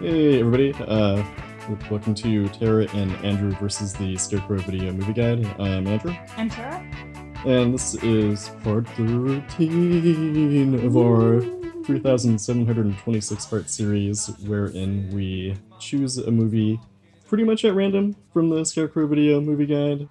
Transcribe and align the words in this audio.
Hey 0.00 0.40
everybody, 0.40 0.72
uh, 0.86 1.22
welcome 1.90 2.14
to 2.16 2.48
Tara 2.48 2.86
and 2.94 3.12
Andrew 3.24 3.52
versus 3.52 3.92
the 3.92 4.16
Scarecrow 4.16 4.58
Video 4.58 4.92
Movie 4.92 5.12
Guide. 5.12 5.46
I'm 5.60 5.86
Andrew, 5.86 6.14
I'm 6.36 6.50
Tara. 6.50 6.84
and 7.46 7.72
this 7.72 7.94
is 8.02 8.48
part 8.62 8.88
13 8.90 10.74
of 10.84 10.96
our 10.96 11.40
3,726 11.84 13.46
part 13.46 13.70
series, 13.70 14.26
wherein 14.46 15.10
we 15.14 15.54
choose 15.78 16.18
a 16.18 16.30
movie 16.30 16.80
pretty 17.26 17.44
much 17.44 17.64
at 17.64 17.74
random 17.74 18.16
from 18.32 18.50
the 18.50 18.64
Scarecrow 18.64 19.06
Video 19.06 19.40
Movie 19.40 19.66
Guide, 19.66 20.08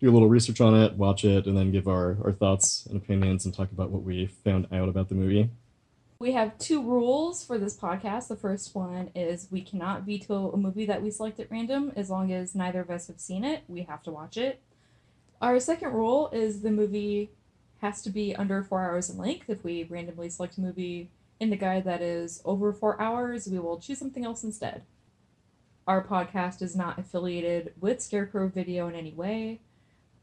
do 0.00 0.10
a 0.10 0.12
little 0.12 0.28
research 0.28 0.60
on 0.60 0.74
it, 0.74 0.94
watch 0.94 1.24
it, 1.24 1.46
and 1.46 1.56
then 1.56 1.70
give 1.70 1.86
our, 1.86 2.18
our 2.24 2.32
thoughts 2.32 2.86
and 2.86 2.96
opinions 2.96 3.44
and 3.44 3.54
talk 3.54 3.70
about 3.70 3.90
what 3.90 4.02
we 4.02 4.26
found 4.26 4.66
out 4.72 4.88
about 4.88 5.08
the 5.08 5.14
movie. 5.14 5.48
We 6.22 6.34
have 6.34 6.56
two 6.56 6.80
rules 6.80 7.44
for 7.44 7.58
this 7.58 7.76
podcast. 7.76 8.28
The 8.28 8.36
first 8.36 8.76
one 8.76 9.10
is 9.12 9.48
we 9.50 9.60
cannot 9.60 10.02
veto 10.02 10.52
a 10.52 10.56
movie 10.56 10.86
that 10.86 11.02
we 11.02 11.10
select 11.10 11.40
at 11.40 11.50
random 11.50 11.90
as 11.96 12.10
long 12.10 12.32
as 12.32 12.54
neither 12.54 12.80
of 12.80 12.90
us 12.90 13.08
have 13.08 13.18
seen 13.18 13.42
it. 13.42 13.64
We 13.66 13.82
have 13.82 14.04
to 14.04 14.12
watch 14.12 14.36
it. 14.36 14.62
Our 15.40 15.58
second 15.58 15.92
rule 15.92 16.30
is 16.32 16.62
the 16.62 16.70
movie 16.70 17.32
has 17.80 18.02
to 18.02 18.10
be 18.10 18.36
under 18.36 18.62
four 18.62 18.84
hours 18.84 19.10
in 19.10 19.18
length. 19.18 19.50
If 19.50 19.64
we 19.64 19.82
randomly 19.82 20.30
select 20.30 20.58
a 20.58 20.60
movie 20.60 21.10
in 21.40 21.50
the 21.50 21.56
guide 21.56 21.82
that 21.86 22.02
is 22.02 22.40
over 22.44 22.72
four 22.72 23.02
hours, 23.02 23.48
we 23.48 23.58
will 23.58 23.80
choose 23.80 23.98
something 23.98 24.24
else 24.24 24.44
instead. 24.44 24.82
Our 25.88 26.04
podcast 26.04 26.62
is 26.62 26.76
not 26.76 27.00
affiliated 27.00 27.72
with 27.80 28.00
Scarecrow 28.00 28.46
Video 28.46 28.86
in 28.86 28.94
any 28.94 29.10
way. 29.10 29.60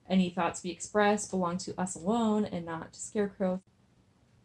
Any 0.09 0.30
thoughts 0.30 0.64
we 0.64 0.70
express 0.70 1.27
belong 1.27 1.58
to 1.58 1.77
us 1.77 1.95
alone 1.95 2.45
and 2.45 2.66
not 2.66 2.94
to 2.94 3.00
Scarecrow. 3.02 3.61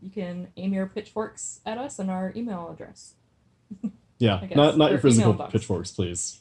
You 0.04 0.10
can 0.10 0.48
aim 0.58 0.74
your 0.74 0.86
pitchforks 0.86 1.60
at 1.64 1.78
us 1.78 1.98
and 1.98 2.10
our 2.10 2.32
email 2.36 2.70
address. 2.70 3.14
Yeah, 4.20 4.46
not, 4.54 4.78
not 4.78 4.92
your 4.92 5.00
physical 5.00 5.34
pitchforks, 5.34 5.90
please. 5.90 6.38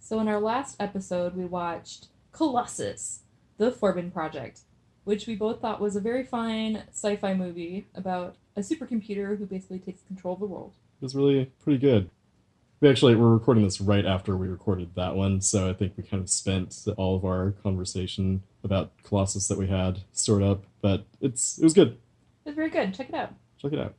So, 0.00 0.18
in 0.18 0.26
our 0.26 0.40
last 0.40 0.76
episode, 0.80 1.36
we 1.36 1.44
watched 1.44 2.08
Colossus, 2.32 3.20
The 3.58 3.70
Forbin 3.70 4.12
Project, 4.12 4.62
which 5.04 5.28
we 5.28 5.36
both 5.36 5.60
thought 5.60 5.80
was 5.80 5.94
a 5.94 6.00
very 6.00 6.24
fine 6.24 6.82
sci 6.90 7.14
fi 7.14 7.32
movie 7.32 7.86
about 7.94 8.34
a 8.56 8.60
supercomputer 8.60 9.38
who 9.38 9.46
basically 9.46 9.78
takes 9.78 10.02
control 10.02 10.34
of 10.34 10.40
the 10.40 10.46
world. 10.46 10.72
It 11.00 11.04
was 11.04 11.14
really 11.14 11.46
pretty 11.62 11.78
good. 11.78 12.10
We 12.80 12.90
actually 12.90 13.14
we're 13.14 13.32
recording 13.32 13.62
this 13.62 13.80
right 13.80 14.04
after 14.04 14.36
we 14.36 14.48
recorded 14.48 14.96
that 14.96 15.14
one, 15.14 15.40
so 15.40 15.70
I 15.70 15.74
think 15.74 15.92
we 15.96 16.02
kind 16.02 16.22
of 16.22 16.28
spent 16.28 16.76
all 16.96 17.14
of 17.14 17.24
our 17.24 17.52
conversation 17.62 18.42
about 18.64 18.90
Colossus 19.04 19.46
that 19.46 19.58
we 19.58 19.68
had 19.68 20.00
stored 20.12 20.42
up. 20.42 20.64
But 20.82 21.06
it's 21.20 21.56
it 21.56 21.64
was 21.64 21.72
good. 21.72 21.98
It's 22.46 22.54
very 22.54 22.70
good. 22.70 22.94
Check 22.94 23.08
it 23.08 23.14
out. 23.14 23.34
Check 23.60 23.72
it 23.72 23.80
out. 23.80 23.94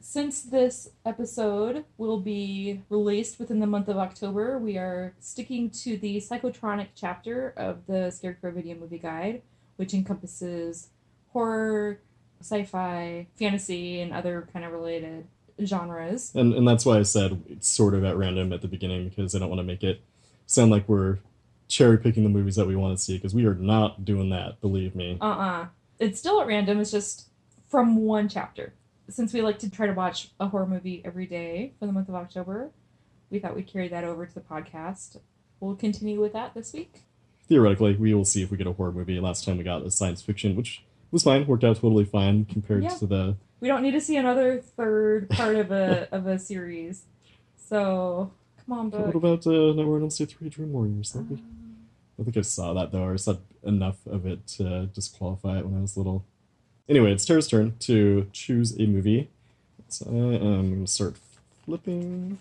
Since 0.00 0.42
this 0.42 0.88
episode 1.04 1.84
will 1.98 2.18
be 2.18 2.82
released 2.88 3.38
within 3.38 3.60
the 3.60 3.66
month 3.66 3.88
of 3.88 3.98
October, 3.98 4.58
we 4.58 4.78
are 4.78 5.14
sticking 5.20 5.70
to 5.70 5.98
the 5.98 6.16
psychotronic 6.16 6.88
chapter 6.94 7.52
of 7.56 7.86
the 7.86 8.10
Scarecrow 8.10 8.52
Video 8.52 8.74
Movie 8.74 8.98
Guide, 8.98 9.42
which 9.76 9.92
encompasses 9.92 10.88
horror, 11.32 12.00
sci-fi, 12.40 13.26
fantasy, 13.36 14.00
and 14.00 14.12
other 14.12 14.48
kind 14.52 14.64
of 14.64 14.72
related 14.72 15.26
genres. 15.62 16.32
And 16.34 16.54
and 16.54 16.66
that's 16.66 16.86
why 16.86 16.98
I 16.98 17.02
said 17.02 17.42
it's 17.48 17.68
sort 17.68 17.94
of 17.94 18.02
at 18.04 18.16
random 18.16 18.52
at 18.52 18.62
the 18.62 18.68
beginning 18.68 19.08
because 19.08 19.34
I 19.34 19.38
don't 19.38 19.50
want 19.50 19.60
to 19.60 19.64
make 19.64 19.84
it 19.84 20.00
sound 20.46 20.70
like 20.70 20.88
we're 20.88 21.18
cherry 21.68 21.98
picking 21.98 22.24
the 22.24 22.30
movies 22.30 22.56
that 22.56 22.66
we 22.66 22.76
want 22.76 22.96
to 22.96 23.02
see 23.02 23.16
because 23.16 23.34
we 23.34 23.46
are 23.46 23.54
not 23.54 24.04
doing 24.04 24.30
that. 24.30 24.60
Believe 24.60 24.94
me. 24.94 25.18
Uh-uh. 25.20 25.66
It's 25.98 26.18
still 26.18 26.40
at 26.40 26.46
random. 26.46 26.80
It's 26.80 26.90
just 26.90 27.28
from 27.66 27.96
one 27.96 28.28
chapter. 28.28 28.72
Since 29.08 29.32
we 29.32 29.42
like 29.42 29.58
to 29.60 29.70
try 29.70 29.86
to 29.86 29.92
watch 29.92 30.30
a 30.40 30.48
horror 30.48 30.66
movie 30.66 31.02
every 31.04 31.26
day 31.26 31.72
for 31.78 31.86
the 31.86 31.92
month 31.92 32.08
of 32.08 32.14
October, 32.14 32.70
we 33.30 33.38
thought 33.38 33.54
we'd 33.54 33.66
carry 33.66 33.88
that 33.88 34.04
over 34.04 34.24
to 34.26 34.34
the 34.34 34.40
podcast. 34.40 35.18
We'll 35.60 35.74
continue 35.76 36.20
with 36.20 36.32
that 36.32 36.54
this 36.54 36.72
week. 36.72 37.02
Theoretically, 37.48 37.96
we 37.96 38.14
will 38.14 38.24
see 38.24 38.42
if 38.42 38.50
we 38.50 38.56
get 38.56 38.66
a 38.66 38.72
horror 38.72 38.92
movie. 38.92 39.20
Last 39.20 39.44
time 39.44 39.58
we 39.58 39.64
got 39.64 39.82
a 39.84 39.90
science 39.90 40.22
fiction, 40.22 40.56
which 40.56 40.84
was 41.10 41.22
fine, 41.22 41.46
worked 41.46 41.64
out 41.64 41.76
totally 41.76 42.04
fine 42.04 42.46
compared 42.46 42.82
Yeah. 42.82 42.88
to 42.90 43.06
the 43.06 43.36
We 43.60 43.68
don't 43.68 43.82
need 43.82 43.92
to 43.92 44.00
see 44.00 44.16
another 44.16 44.58
third 44.60 45.28
part 45.30 45.56
of 45.56 45.70
a 45.70 46.08
of 46.12 46.26
a 46.26 46.38
series. 46.38 47.04
So 47.56 48.32
come 48.66 48.78
on, 48.78 48.90
What 48.90 49.14
about 49.14 49.46
uh, 49.46 49.50
Nightmare 49.74 49.96
on 49.96 50.02
Elm 50.02 50.10
Street 50.10 50.30
3 50.30 50.48
Dream 50.48 50.72
Warriors? 50.72 51.12
That'd 51.12 51.40
I 52.18 52.22
think 52.22 52.36
I 52.36 52.42
saw 52.42 52.72
that 52.74 52.92
though, 52.92 53.02
or 53.04 53.12
I 53.14 53.16
saw 53.16 53.36
enough 53.64 54.06
of 54.06 54.24
it 54.26 54.46
to 54.58 54.86
disqualify 54.86 55.58
it 55.58 55.66
when 55.66 55.76
I 55.78 55.80
was 55.82 55.96
little. 55.96 56.24
Anyway, 56.88 57.12
it's 57.12 57.24
Tara's 57.24 57.48
turn 57.48 57.76
to 57.80 58.28
choose 58.32 58.78
a 58.78 58.86
movie. 58.86 59.30
So 59.88 60.06
I 60.06 60.34
am 60.34 60.70
going 60.70 60.84
to 60.84 60.90
start 60.90 61.14
flipping. 61.64 62.38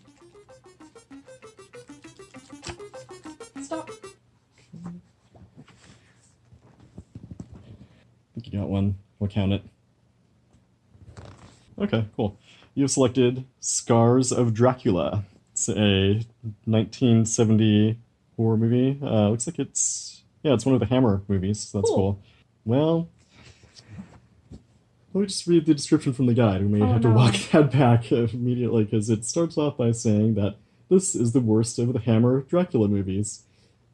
Stop. 3.61 3.89
I 4.85 4.89
think 8.33 8.51
you 8.51 8.59
got 8.59 8.67
one. 8.69 8.95
We'll 9.19 9.29
count 9.29 9.53
it. 9.53 9.63
Okay, 11.79 12.05
cool. 12.15 12.37
You've 12.75 12.91
selected 12.91 13.45
Scars 13.59 14.31
of 14.31 14.53
Dracula. 14.53 15.23
It's 15.53 15.69
a 15.69 16.25
1970 16.65 17.97
horror 18.35 18.57
movie. 18.57 18.99
Uh, 19.01 19.29
looks 19.29 19.47
like 19.47 19.59
it's 19.59 20.23
yeah, 20.41 20.53
it's 20.53 20.65
one 20.65 20.73
of 20.73 20.81
the 20.81 20.87
Hammer 20.87 21.21
movies. 21.27 21.59
So 21.61 21.77
that's 21.79 21.89
Cool. 21.89 21.97
cool. 21.97 22.19
Well, 22.65 23.09
let 25.13 25.21
me 25.21 25.27
just 25.27 25.45
read 25.47 25.65
the 25.65 25.73
description 25.73 26.13
from 26.13 26.25
the 26.25 26.33
guide. 26.33 26.61
We 26.61 26.67
may 26.67 26.81
Oh, 26.83 26.93
have 26.93 27.01
to 27.03 27.09
no. 27.09 27.15
walk 27.15 27.35
that 27.51 27.71
back 27.71 28.11
immediately 28.11 28.83
because 28.85 29.09
it 29.09 29.25
starts 29.25 29.57
off 29.57 29.77
by 29.77 29.91
saying 29.91 30.35
that 30.35 30.55
this 30.89 31.15
is 31.15 31.31
the 31.33 31.39
worst 31.39 31.79
of 31.79 31.93
the 31.93 31.99
Hammer 31.99 32.41
Dracula 32.41 32.87
movies. 32.87 33.43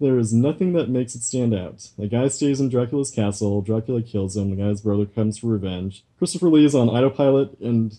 There 0.02 0.18
is 0.18 0.34
nothing 0.34 0.72
that 0.74 0.90
makes 0.90 1.14
it 1.14 1.24
stand 1.24 1.54
out. 1.54 1.90
A 2.00 2.08
guy 2.08 2.30
stays 2.30 2.62
in 2.62 2.70
Dracula's 2.70 3.12
castle, 3.12 3.62
Dracula 3.62 4.02
kills 4.02 4.38
him, 4.38 4.50
the 4.50 4.56
guy's 4.56 4.80
brother 4.82 5.06
comes 5.06 5.38
for 5.38 5.48
revenge. 5.48 6.04
Christopher 6.18 6.50
Lee 6.50 6.64
is 6.66 6.74
on 6.74 6.88
autopilot 6.90 7.60
and 7.60 7.98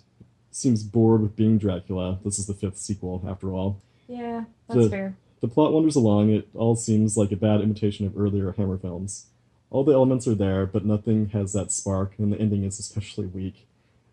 seems 0.51 0.83
bored 0.83 1.21
with 1.21 1.37
being 1.37 1.59
Dracula. 1.59 2.19
This 2.25 2.39
is 2.39 2.47
the 2.47 2.55
fifth 2.55 2.79
sequel, 2.79 3.23
after 3.29 3.53
all. 3.53 3.81
Yeah, 4.09 4.45
that's 4.67 4.81
The- 4.85 4.91
fair. 4.91 5.17
The 5.43 5.49
plot 5.49 5.73
wanders 5.73 5.97
along, 5.97 6.29
it 6.31 6.49
all 6.55 6.77
seems 6.77 7.17
like 7.17 7.33
a 7.33 7.37
bad 7.37 7.63
imitation 7.63 8.05
of 8.07 8.19
earlier 8.19 8.53
Hammer 8.53 8.77
films. 8.77 9.27
All 9.71 9.85
the 9.85 9.93
elements 9.93 10.27
are 10.27 10.35
there, 10.35 10.67
but 10.67 10.85
nothing 10.85 11.29
has 11.31 11.53
that 11.53 11.71
spark, 11.71 12.15
and 12.19 12.33
the 12.33 12.41
ending 12.41 12.65
is 12.65 12.79
especially 12.79 13.27
weak. 13.27 13.67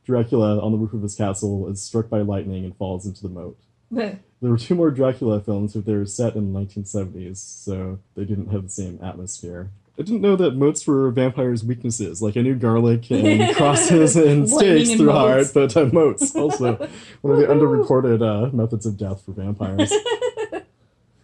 Dracula, 0.05 0.59
on 0.61 0.71
the 0.71 0.77
roof 0.77 0.93
of 0.93 1.01
his 1.01 1.15
castle, 1.15 1.67
is 1.67 1.81
struck 1.81 2.09
by 2.09 2.21
lightning 2.21 2.63
and 2.63 2.75
falls 2.77 3.05
into 3.05 3.21
the 3.23 3.29
moat. 3.29 3.57
There 4.39 4.51
were 4.51 4.57
two 4.59 4.75
more 4.75 4.91
Dracula 4.91 5.39
films, 5.41 5.73
but 5.73 5.85
they 5.87 5.95
were 5.95 6.05
set 6.05 6.35
in 6.35 6.53
the 6.53 6.59
1970s, 6.59 7.37
so 7.37 7.97
they 8.13 8.23
didn't 8.23 8.51
have 8.51 8.61
the 8.61 8.69
same 8.69 8.99
atmosphere. 9.01 9.71
I 9.97 10.03
didn't 10.03 10.21
know 10.21 10.35
that 10.35 10.55
moats 10.55 10.85
were 10.85 11.09
vampires' 11.09 11.63
weaknesses. 11.63 12.21
Like, 12.21 12.37
I 12.37 12.41
knew 12.41 12.53
garlic 12.53 13.09
and 13.09 13.55
crosses 13.55 14.15
and 14.15 14.47
stakes 14.47 14.93
through 14.93 15.09
heart, 15.11 15.47
but 15.55 15.75
uh, 15.75 15.85
moats 15.91 16.35
also 16.35 16.75
one 17.21 17.33
of 17.33 17.39
the 17.39 17.47
underreported 17.51 18.21
uh, 18.21 18.55
methods 18.55 18.85
of 18.85 18.95
death 18.95 19.23
for 19.25 19.31
vampires. 19.31 19.91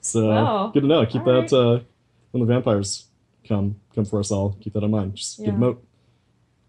So 0.01 0.29
Wow. 0.29 0.71
good 0.73 0.81
to 0.81 0.87
know. 0.87 1.05
Keep 1.05 1.27
All 1.27 1.41
that 1.41 1.53
uh, 1.53 1.79
when 2.31 2.41
the 2.45 2.51
vampires 2.51 3.05
come 3.47 3.79
come 3.93 4.05
for 4.05 4.19
us 4.19 4.31
all. 4.31 4.57
Keep 4.61 4.73
that 4.73 4.83
in 4.83 4.91
mind. 4.91 5.15
Just 5.15 5.39
Yeah. 5.39 5.45
good 5.47 5.57
moat. 5.59 5.83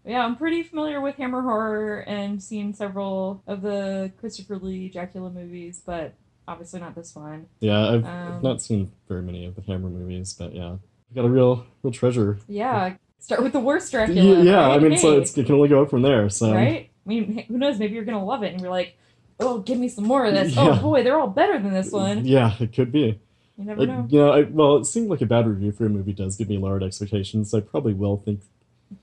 Yeah, 0.05 0.23
I'm 0.23 0.35
pretty 0.35 0.61
familiar 0.61 1.01
with 1.01 1.15
Hammer 1.15 1.41
horror 1.41 2.01
and 2.01 2.41
seen 2.41 2.73
several 2.75 3.41
of 3.47 3.61
the 3.63 4.11
Christopher 4.19 4.57
Lee 4.57 4.87
Dracula 4.89 5.31
movies, 5.31 5.81
but 5.83 6.13
obviously 6.47 6.79
not 6.79 6.93
this 6.93 7.15
one. 7.15 7.47
Yeah, 7.59 7.87
I've, 7.89 8.05
Um, 8.05 8.33
I've 8.35 8.43
not 8.43 8.61
seen 8.61 8.91
very 9.07 9.23
many 9.23 9.45
of 9.45 9.55
the 9.55 9.61
Hammer 9.63 9.89
movies, 9.89 10.33
but 10.37 10.53
yeah, 10.53 10.73
we 11.09 11.15
got 11.15 11.25
a 11.25 11.29
real 11.29 11.65
real 11.81 11.91
treasure. 11.91 12.37
Yeah, 12.47 12.95
start 13.17 13.41
with 13.41 13.53
the 13.53 13.59
worst 13.59 13.91
Dracula. 13.91 14.43
yeah, 14.43 14.59
I 14.67 14.73
right? 14.77 14.81
mean, 14.83 14.97
so 14.97 15.13
Hey, 15.13 15.21
it's, 15.21 15.35
it 15.35 15.45
can 15.47 15.55
only 15.55 15.69
go 15.69 15.81
up 15.81 15.89
from 15.89 16.03
there. 16.03 16.29
So 16.29 16.53
right? 16.53 16.89
I 17.05 17.09
mean, 17.09 17.39
who 17.47 17.57
knows? 17.57 17.79
Maybe 17.79 17.95
you're 17.95 18.05
gonna 18.05 18.23
love 18.23 18.43
it, 18.43 18.51
and 18.53 18.61
you're 18.61 18.69
like, 18.69 18.95
"Oh, 19.39 19.57
give 19.59 19.79
me 19.79 19.87
some 19.89 20.05
more 20.05 20.23
of 20.25 20.33
this." 20.35 20.55
Yeah. 20.55 20.77
Oh 20.79 20.81
boy, 20.83 21.01
they're 21.03 21.19
all 21.19 21.27
better 21.27 21.57
than 21.59 21.73
this 21.73 21.91
one. 21.91 22.25
Yeah, 22.25 22.53
it 22.59 22.73
could 22.73 22.91
be. 22.91 23.19
You 23.57 23.65
never 23.65 23.85
know. 23.85 24.05
you 24.09 24.19
know, 24.19 24.31
I, 24.33 24.41
well, 24.43 24.77
it 24.77 24.85
seemed 24.85 25.09
like 25.09 25.21
a 25.21 25.25
bad 25.25 25.47
review 25.47 25.71
for 25.71 25.85
a 25.85 25.89
movie 25.89 26.11
does 26.13 26.35
give 26.35 26.49
me 26.49 26.57
lowered 26.57 26.83
expectations. 26.83 27.53
I 27.53 27.61
probably 27.61 27.93
will 27.93 28.17
think 28.17 28.41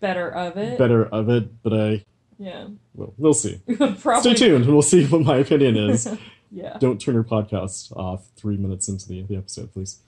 Better 0.01 0.29
of 0.29 0.57
it. 0.57 0.79
better 0.79 1.07
of 1.07 1.29
it, 1.31 1.63
but 1.63 1.73
I 1.73 2.05
Yeah. 2.39 2.67
well, 2.95 3.15
we'll 3.19 3.35
see. 3.35 3.61
Probably. 4.01 4.21
Stay 4.21 4.35
tuned, 4.35 4.67
we'll 4.67 4.83
see 4.83 5.07
what 5.07 5.23
my 5.23 5.37
opinion 5.39 5.77
is. 5.77 6.07
yeah. 6.53 6.77
Don't 6.79 7.01
turn 7.01 7.15
your 7.15 7.25
podcast 7.25 7.97
off 7.97 8.29
three 8.37 8.57
minutes 8.59 8.89
into 8.89 9.09
the, 9.09 9.23
the 9.23 9.37
episode, 9.37 9.73
please. 9.73 10.01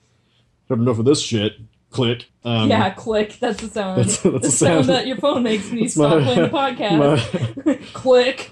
Have 0.69 0.79
enough 0.79 0.99
of 0.99 1.05
this 1.05 1.21
shit. 1.21 1.53
Click. 1.91 2.25
Um, 2.43 2.69
yeah, 2.69 2.89
click. 2.91 3.37
That's 3.39 3.61
the 3.61 3.67
sound. 3.69 3.97
That's- 3.99 4.19
that's 4.21 4.41
the 4.45 4.51
sound 4.51 4.85
sound. 4.85 4.89
that 4.89 5.07
your 5.07 5.17
phone 5.17 5.43
makes 5.43 5.69
when 5.69 5.79
you 5.79 5.89
stop 5.89 6.19
my- 6.19 6.23
playing 6.23 6.41
the 6.41 6.49
podcast. 7.77 7.93
click. 7.93 8.51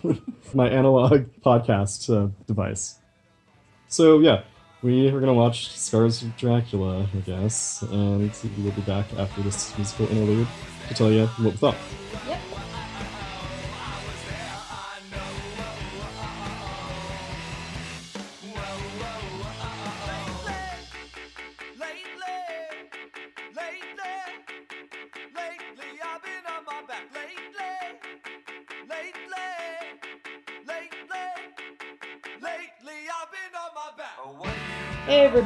my 0.54 0.70
analog 0.70 1.26
podcast 1.46 2.10
uh, 2.14 2.30
device. 2.48 2.96
So 3.90 4.20
yeah, 4.20 4.44
we 4.84 5.08
are 5.08 5.20
gonna 5.20 5.34
watch 5.34 5.72
Scars 5.78 6.22
of 6.22 6.36
Dracula, 6.36 7.08
I 7.16 7.20
guess, 7.20 7.82
and 7.84 8.30
we'll 8.58 8.74
be 8.74 8.82
back 8.82 9.06
after 9.18 9.42
this 9.42 9.76
musical 9.78 10.10
interlude 10.10 10.48
to 10.90 10.94
tell 10.94 11.10
you 11.10 11.26
what 11.26 11.54
we 11.54 11.58
thought. 11.58 11.76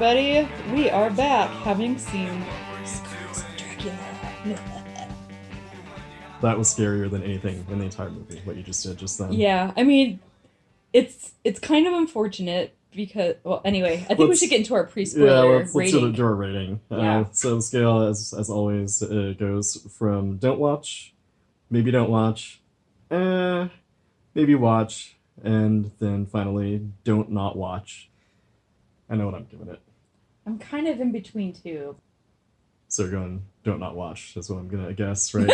Everybody, 0.02 0.48
we 0.76 0.92
are 0.92 1.10
back 1.10 1.50
having 1.64 1.98
seen 1.98 2.46
Dracula. 3.58 3.98
That 6.40 6.56
was 6.56 6.72
scarier 6.72 7.10
than 7.10 7.24
anything 7.24 7.66
in 7.68 7.80
the 7.80 7.86
entire 7.86 8.12
movie. 8.12 8.40
What 8.44 8.56
you 8.58 8.62
just 8.62 8.84
did 8.84 8.96
just 8.98 9.18
then. 9.18 9.34
yeah, 9.34 9.72
I 9.76 9.82
mean, 9.84 10.20
it's 10.94 11.32
it's 11.44 11.60
kind 11.60 11.88
of 11.88 11.94
unfortunate 11.94 12.76
because 12.94 13.38
well, 13.44 13.60
anyway, 13.66 13.96
I 14.04 14.14
think 14.14 14.20
we 14.20 14.26
Let's- 14.28 14.40
should 14.42 14.52
get 14.52 14.60
into 14.60 14.76
our 14.76 14.84
pre-spoiler 14.84 15.26
Yeah, 15.26 15.40
let's, 15.58 15.74
let's 15.74 15.90
do, 15.92 15.98
rating. 15.98 16.12
the, 16.12 16.18
do 16.18 16.24
our 16.26 16.36
rating. 16.36 16.80
Yeah. 16.92 17.20
Uh, 17.22 17.26
so 17.32 17.56
the 17.56 17.62
scale, 17.64 18.02
as 18.04 18.36
as 18.38 18.52
always, 18.52 19.02
uh, 19.02 19.34
goes 19.40 19.78
from 19.98 20.38
don't 20.38 20.60
watch, 20.60 21.16
maybe 21.72 21.90
don't 21.90 22.12
watch, 22.12 22.62
eh, 23.10 23.68
maybe 24.36 24.54
watch, 24.54 25.16
and 25.44 25.90
then 25.98 26.28
finally 26.28 26.88
don't 27.04 27.32
not 27.32 27.58
watch. 27.58 28.12
I 29.10 29.16
know 29.16 29.26
what 29.26 29.34
I'm 29.34 29.48
giving 29.50 29.70
it. 29.70 29.80
I'm 30.48 30.58
kind 30.58 30.88
of 30.88 31.02
in 31.02 31.12
between 31.12 31.52
two. 31.52 31.98
So 32.88 33.04
you're 33.04 33.12
going 33.12 33.44
don't 33.66 33.82
not 33.82 33.98
watch. 33.98 34.34
That's 34.34 34.50
what 34.50 34.60
I'm 34.60 34.70
gonna 34.70 34.94
guess, 34.94 35.34
right? 35.36 35.50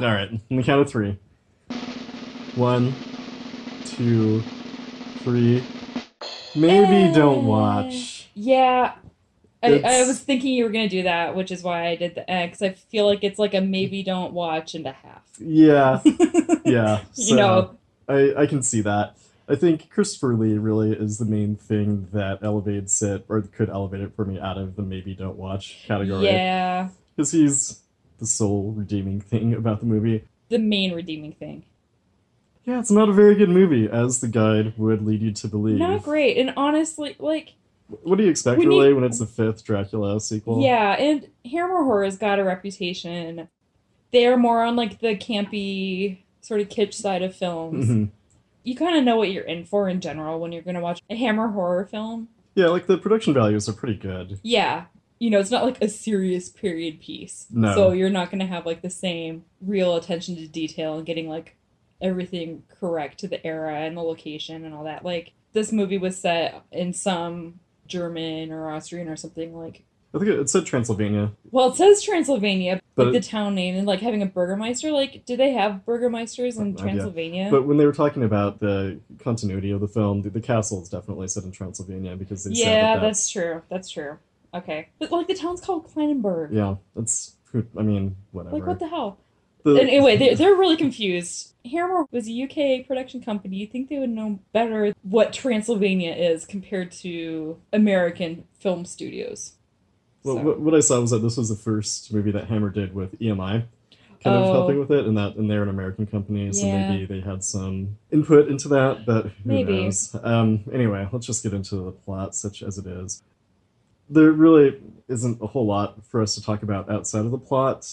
All 0.00 0.08
right, 0.08 0.30
on 0.50 0.56
the 0.56 0.62
count 0.62 0.80
of 0.80 0.90
three. 0.90 1.18
One, 2.54 2.94
two, 3.84 4.40
three. 5.18 5.62
Maybe 6.56 7.12
don't 7.14 7.44
watch. 7.44 8.30
Yeah. 8.34 8.94
I, 9.62 9.80
I 9.84 10.06
was 10.06 10.20
thinking 10.20 10.54
you 10.54 10.64
were 10.64 10.70
gonna 10.70 10.88
do 10.88 11.02
that, 11.02 11.36
which 11.36 11.50
is 11.50 11.62
why 11.62 11.88
I 11.88 11.96
did 11.96 12.14
the 12.14 12.30
eh, 12.30 12.44
X. 12.44 12.62
I 12.62 12.70
feel 12.70 13.06
like 13.06 13.22
it's 13.22 13.38
like 13.38 13.52
a 13.54 13.60
maybe 13.60 14.02
don't 14.02 14.32
watch 14.32 14.74
and 14.74 14.86
a 14.86 14.92
half. 14.92 15.22
Yeah, 15.38 16.00
yeah. 16.64 17.00
you 17.14 17.24
so 17.24 17.36
know, 17.36 17.76
I, 18.08 18.42
I 18.42 18.46
can 18.46 18.62
see 18.62 18.80
that. 18.82 19.16
I 19.48 19.56
think 19.56 19.90
Christopher 19.90 20.34
Lee 20.34 20.56
really 20.56 20.92
is 20.92 21.18
the 21.18 21.24
main 21.26 21.56
thing 21.56 22.08
that 22.12 22.38
elevates 22.42 23.02
it, 23.02 23.24
or 23.28 23.42
could 23.42 23.68
elevate 23.68 24.00
it 24.00 24.14
for 24.16 24.24
me 24.24 24.38
out 24.40 24.56
of 24.56 24.76
the 24.76 24.82
maybe 24.82 25.14
don't 25.14 25.36
watch 25.36 25.84
category. 25.86 26.24
yeah, 26.24 26.88
Because 27.14 27.32
he's 27.32 27.80
the 28.18 28.26
sole 28.26 28.72
redeeming 28.72 29.20
thing 29.20 29.52
about 29.54 29.80
the 29.80 29.86
movie. 29.86 30.24
the 30.48 30.58
main 30.58 30.92
redeeming 30.94 31.32
thing. 31.32 31.64
Yeah, 32.64 32.78
it's 32.78 32.90
not 32.90 33.10
a 33.10 33.12
very 33.12 33.34
good 33.34 33.50
movie, 33.50 33.86
as 33.90 34.20
the 34.20 34.28
guide 34.28 34.72
would 34.78 35.04
lead 35.04 35.20
you 35.20 35.32
to 35.32 35.48
believe. 35.48 35.76
Not 35.76 36.02
great, 36.02 36.38
and 36.38 36.54
honestly, 36.56 37.14
like 37.18 37.54
What 38.02 38.16
do 38.16 38.24
you 38.24 38.30
expect, 38.30 38.58
We 38.60 38.66
really, 38.66 38.88
need- 38.88 38.94
when 38.94 39.04
it's 39.04 39.18
the 39.18 39.26
fifth 39.26 39.62
Dracula 39.64 40.18
sequel? 40.22 40.62
Yeah, 40.62 40.92
and 40.92 41.28
Hammer 41.50 41.84
Horror's 41.84 42.16
got 42.16 42.38
a 42.38 42.44
reputation. 42.44 43.48
They're 44.10 44.38
more 44.38 44.62
on 44.64 44.74
like 44.76 45.00
the 45.00 45.16
campy 45.16 46.20
sort 46.40 46.62
of 46.62 46.70
kitsch 46.70 46.94
side 46.94 47.20
of 47.20 47.36
films. 47.36 47.90
Mhm. 47.90 48.08
You 48.64 48.74
kind 48.74 48.96
of 48.96 49.04
know 49.04 49.16
what 49.16 49.30
you're 49.30 49.44
in 49.44 49.64
for 49.64 49.88
in 49.88 50.00
general 50.00 50.40
when 50.40 50.50
you're 50.50 50.62
going 50.62 50.74
to 50.74 50.80
watch 50.80 51.00
a 51.08 51.14
Hammer 51.14 51.48
horror 51.48 51.84
film. 51.84 52.28
Yeah, 52.54 52.68
like 52.68 52.86
the 52.86 52.98
production 52.98 53.34
values 53.34 53.68
are 53.68 53.72
pretty 53.72 53.96
good. 53.96 54.40
Yeah. 54.42 54.86
You 55.18 55.30
know, 55.30 55.38
it's 55.38 55.50
not 55.50 55.64
like 55.64 55.80
a 55.80 55.88
serious 55.88 56.48
period 56.48 57.00
piece. 57.00 57.46
No. 57.50 57.74
So 57.74 57.92
you're 57.92 58.10
not 58.10 58.30
going 58.30 58.40
to 58.40 58.46
have 58.46 58.66
like 58.66 58.82
the 58.82 58.90
same 58.90 59.44
real 59.60 59.96
attention 59.96 60.36
to 60.36 60.48
detail 60.48 60.96
and 60.96 61.06
getting 61.06 61.28
like 61.28 61.56
everything 62.00 62.64
correct 62.80 63.18
to 63.20 63.28
the 63.28 63.44
era 63.46 63.80
and 63.80 63.96
the 63.96 64.02
location 64.02 64.64
and 64.64 64.74
all 64.74 64.84
that. 64.84 65.04
Like 65.04 65.32
this 65.52 65.70
movie 65.70 65.98
was 65.98 66.18
set 66.18 66.62
in 66.72 66.92
some 66.92 67.60
German 67.86 68.50
or 68.50 68.70
Austrian 68.70 69.08
or 69.08 69.16
something 69.16 69.56
like 69.56 69.84
I 70.14 70.18
think 70.18 70.30
it, 70.30 70.38
it 70.38 70.48
said 70.48 70.64
Transylvania. 70.64 71.32
Well, 71.50 71.70
it 71.70 71.76
says 71.76 72.02
Transylvania, 72.02 72.80
But 72.94 73.06
like 73.08 73.16
it- 73.16 73.22
the 73.22 73.28
town 73.28 73.54
name, 73.54 73.74
and 73.74 73.86
like 73.86 74.00
having 74.00 74.22
a 74.22 74.26
Burgermeister. 74.26 74.92
Like, 74.92 75.24
do 75.26 75.36
they 75.36 75.52
have 75.52 75.80
Burgermeisters 75.86 76.58
in. 76.58 76.76
Transylvania? 76.76 77.48
But 77.50 77.66
when 77.66 77.76
they 77.78 77.86
were 77.86 77.92
talking 77.92 78.22
about 78.22 78.60
the 78.60 79.00
continuity 79.18 79.70
of 79.72 79.80
the 79.80 79.88
film, 79.88 80.22
the, 80.22 80.30
the 80.30 80.40
castle 80.40 80.80
is 80.82 80.88
definitely 80.88 81.26
set 81.28 81.44
in 81.44 81.50
Transylvania 81.52 82.14
because 82.16 82.44
they 82.44 82.54
said 82.54 82.66
yeah, 82.66 82.94
that 82.94 83.02
that's 83.02 83.28
true. 83.28 83.62
That's 83.68 83.90
true. 83.90 84.18
Okay, 84.54 84.88
but 85.00 85.10
like 85.10 85.26
the 85.26 85.34
town's 85.34 85.60
called 85.60 85.92
Kleinenberg. 85.92 86.52
Yeah, 86.52 86.76
that's. 86.94 87.34
I 87.76 87.82
mean, 87.82 88.16
whatever. 88.32 88.56
Like, 88.56 88.66
what 88.66 88.78
the 88.78 88.88
hell? 88.88 89.18
The- 89.64 89.80
Anyway, 89.80 90.16
they're, 90.16 90.34
they're 90.36 90.54
really 90.54 90.76
confused. 90.76 91.54
Hammer 91.70 92.04
was 92.12 92.28
a 92.28 92.42
UK 92.42 92.86
production 92.86 93.22
company. 93.22 93.56
You 93.56 93.66
think 93.66 93.88
they 93.88 93.98
would 93.98 94.10
know 94.10 94.38
better 94.52 94.92
what 95.02 95.32
Transylvania 95.32 96.14
is 96.14 96.44
compared 96.44 96.92
to 96.92 97.58
American 97.72 98.44
film 98.58 98.84
studios? 98.84 99.52
Well, 100.24 100.38
what, 100.38 100.58
what 100.58 100.74
I 100.74 100.80
saw 100.80 101.00
was 101.00 101.10
that 101.10 101.18
this 101.18 101.36
was 101.36 101.50
the 101.50 101.54
first 101.56 102.12
movie 102.12 102.30
that 102.32 102.46
Hammer 102.48 102.70
did 102.70 102.94
with 102.94 103.18
EMI, 103.20 103.64
kind 104.22 104.36
of 104.36 104.46
Oh. 104.46 104.52
helping 104.52 104.78
with 104.78 104.90
it, 104.90 105.04
and 105.06 105.16
that 105.18 105.36
and 105.36 105.50
they're 105.50 105.62
an 105.62 105.68
American 105.68 106.06
company, 106.06 106.50
so 106.52 106.66
Yeah. 106.66 106.78
maybe 106.88 107.04
they 107.04 107.20
had 107.20 107.44
some 107.44 107.98
input 108.10 108.48
into 108.48 108.68
that, 108.68 109.04
but 109.04 109.26
who 109.26 109.32
Maybe. 109.44 109.70
knows? 109.84 110.16
Um, 110.22 110.64
anyway, 110.72 111.06
let's 111.12 111.26
just 111.26 111.42
get 111.42 111.52
into 111.52 111.76
the 111.76 111.92
plot, 111.92 112.34
such 112.34 112.62
as 112.62 112.78
it 112.78 112.86
is. 112.86 113.22
There 114.08 114.32
really 114.32 114.80
isn't 115.08 115.42
a 115.42 115.46
whole 115.46 115.66
lot 115.66 116.04
for 116.06 116.22
us 116.22 116.34
to 116.36 116.42
talk 116.42 116.62
about 116.62 116.90
outside 116.90 117.26
of 117.26 117.30
the 117.30 117.38
plot. 117.38 117.86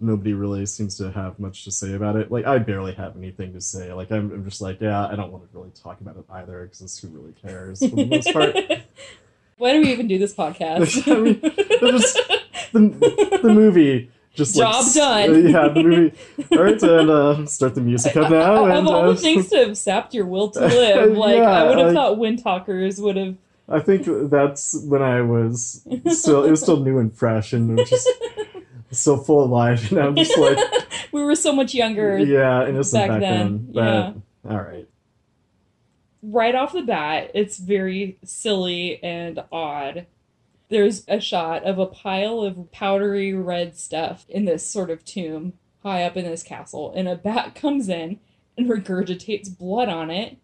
Nobody 0.00 0.34
really 0.34 0.66
seems 0.66 0.96
to 0.98 1.10
have 1.10 1.38
much 1.40 1.64
to 1.64 1.70
say 1.72 1.94
about 1.94 2.14
it. 2.16 2.30
Like, 2.30 2.46
I 2.46 2.58
barely 2.58 2.92
have 2.94 3.16
anything 3.16 3.52
to 3.54 3.60
say. 3.60 3.92
Like, 3.92 4.12
I'm, 4.12 4.30
I'm 4.30 4.44
just 4.44 4.60
like, 4.60 4.80
yeah, 4.80 5.06
I 5.08 5.16
don't 5.16 5.32
want 5.32 5.50
to 5.50 5.58
really 5.58 5.70
talk 5.70 6.00
about 6.00 6.16
it 6.16 6.24
either, 6.30 6.64
because 6.70 6.96
who 6.98 7.08
really 7.08 7.32
cares 7.32 7.80
for 7.80 7.96
the 7.96 8.06
most 8.06 8.32
part. 8.32 8.54
Why 9.58 9.72
do 9.72 9.80
we 9.80 9.90
even 9.92 10.06
do 10.08 10.18
this 10.18 10.34
podcast? 10.34 11.10
I 11.12 11.20
mean, 11.20 11.40
just- 11.98 12.16
the, 12.72 13.38
the 13.42 13.48
movie 13.48 14.10
just 14.34 14.54
like, 14.56 14.70
Job 14.70 14.84
s- 14.84 14.94
done. 14.94 15.30
uh, 15.30 15.32
yeah, 15.48 15.68
the 15.68 15.82
movie. 15.82 16.16
All 16.52 16.62
right, 16.62 16.82
and 16.82 17.10
uh, 17.10 17.46
start 17.46 17.74
the 17.74 17.80
music 17.80 18.16
up 18.16 18.30
now. 18.30 18.64
of 18.66 18.70
and 18.70 18.86
all 18.88 19.04
uh, 19.04 19.12
the 19.12 19.16
things 19.16 19.48
to 19.50 19.56
have 19.58 19.78
sapped 19.78 20.12
your 20.12 20.26
will 20.26 20.50
to 20.50 20.60
live, 20.60 21.16
like 21.16 21.36
Yeah, 21.36 21.48
I 21.50 21.64
would 21.68 21.78
have 21.78 21.86
like- 21.88 21.94
thought 21.94 22.18
Windtalkers 22.18 23.00
would 23.02 23.16
have. 23.16 23.36
I 23.68 23.80
think 23.80 24.06
that's 24.30 24.80
when 24.84 25.02
I 25.02 25.22
was 25.22 25.84
still. 26.12 26.44
It 26.44 26.50
was 26.50 26.60
still 26.62 26.84
new 26.84 26.98
and 26.98 27.12
fresh, 27.16 27.52
and 27.52 27.70
it 27.70 27.80
was 27.82 27.90
just 27.90 28.08
still 28.92 29.16
full 29.16 29.42
of 29.42 29.50
life. 29.50 29.90
And 29.90 29.98
I'm 30.00 30.14
just 30.14 30.36
like, 30.38 30.56
we 31.12 31.22
were 31.24 31.34
so 31.34 31.52
much 31.52 31.74
younger. 31.74 32.16
yeah, 32.18 32.68
innocent 32.68 33.08
back 33.08 33.08
back, 33.08 33.20
then, 33.20 33.68
then. 33.72 34.22
But 34.44 34.52
all 34.52 34.60
right, 34.60 34.86
Right 36.28 36.56
off 36.56 36.72
the 36.72 36.82
bat, 36.82 37.30
it's 37.34 37.56
very 37.58 38.18
silly 38.24 39.00
and 39.00 39.44
odd. 39.52 40.06
There's 40.70 41.04
a 41.06 41.20
shot 41.20 41.62
of 41.62 41.78
a 41.78 41.86
pile 41.86 42.40
of 42.40 42.72
powdery 42.72 43.32
red 43.32 43.76
stuff 43.76 44.26
in 44.28 44.44
this 44.44 44.68
sort 44.68 44.90
of 44.90 45.04
tomb 45.04 45.52
high 45.84 46.02
up 46.02 46.16
in 46.16 46.24
this 46.24 46.42
castle, 46.42 46.92
and 46.96 47.06
a 47.06 47.14
bat 47.14 47.54
comes 47.60 47.88
in 47.88 48.18
and 48.58 48.68
regurgitates 48.68 49.56
blood 49.56 49.88
on 49.88 50.10
it, 50.10 50.38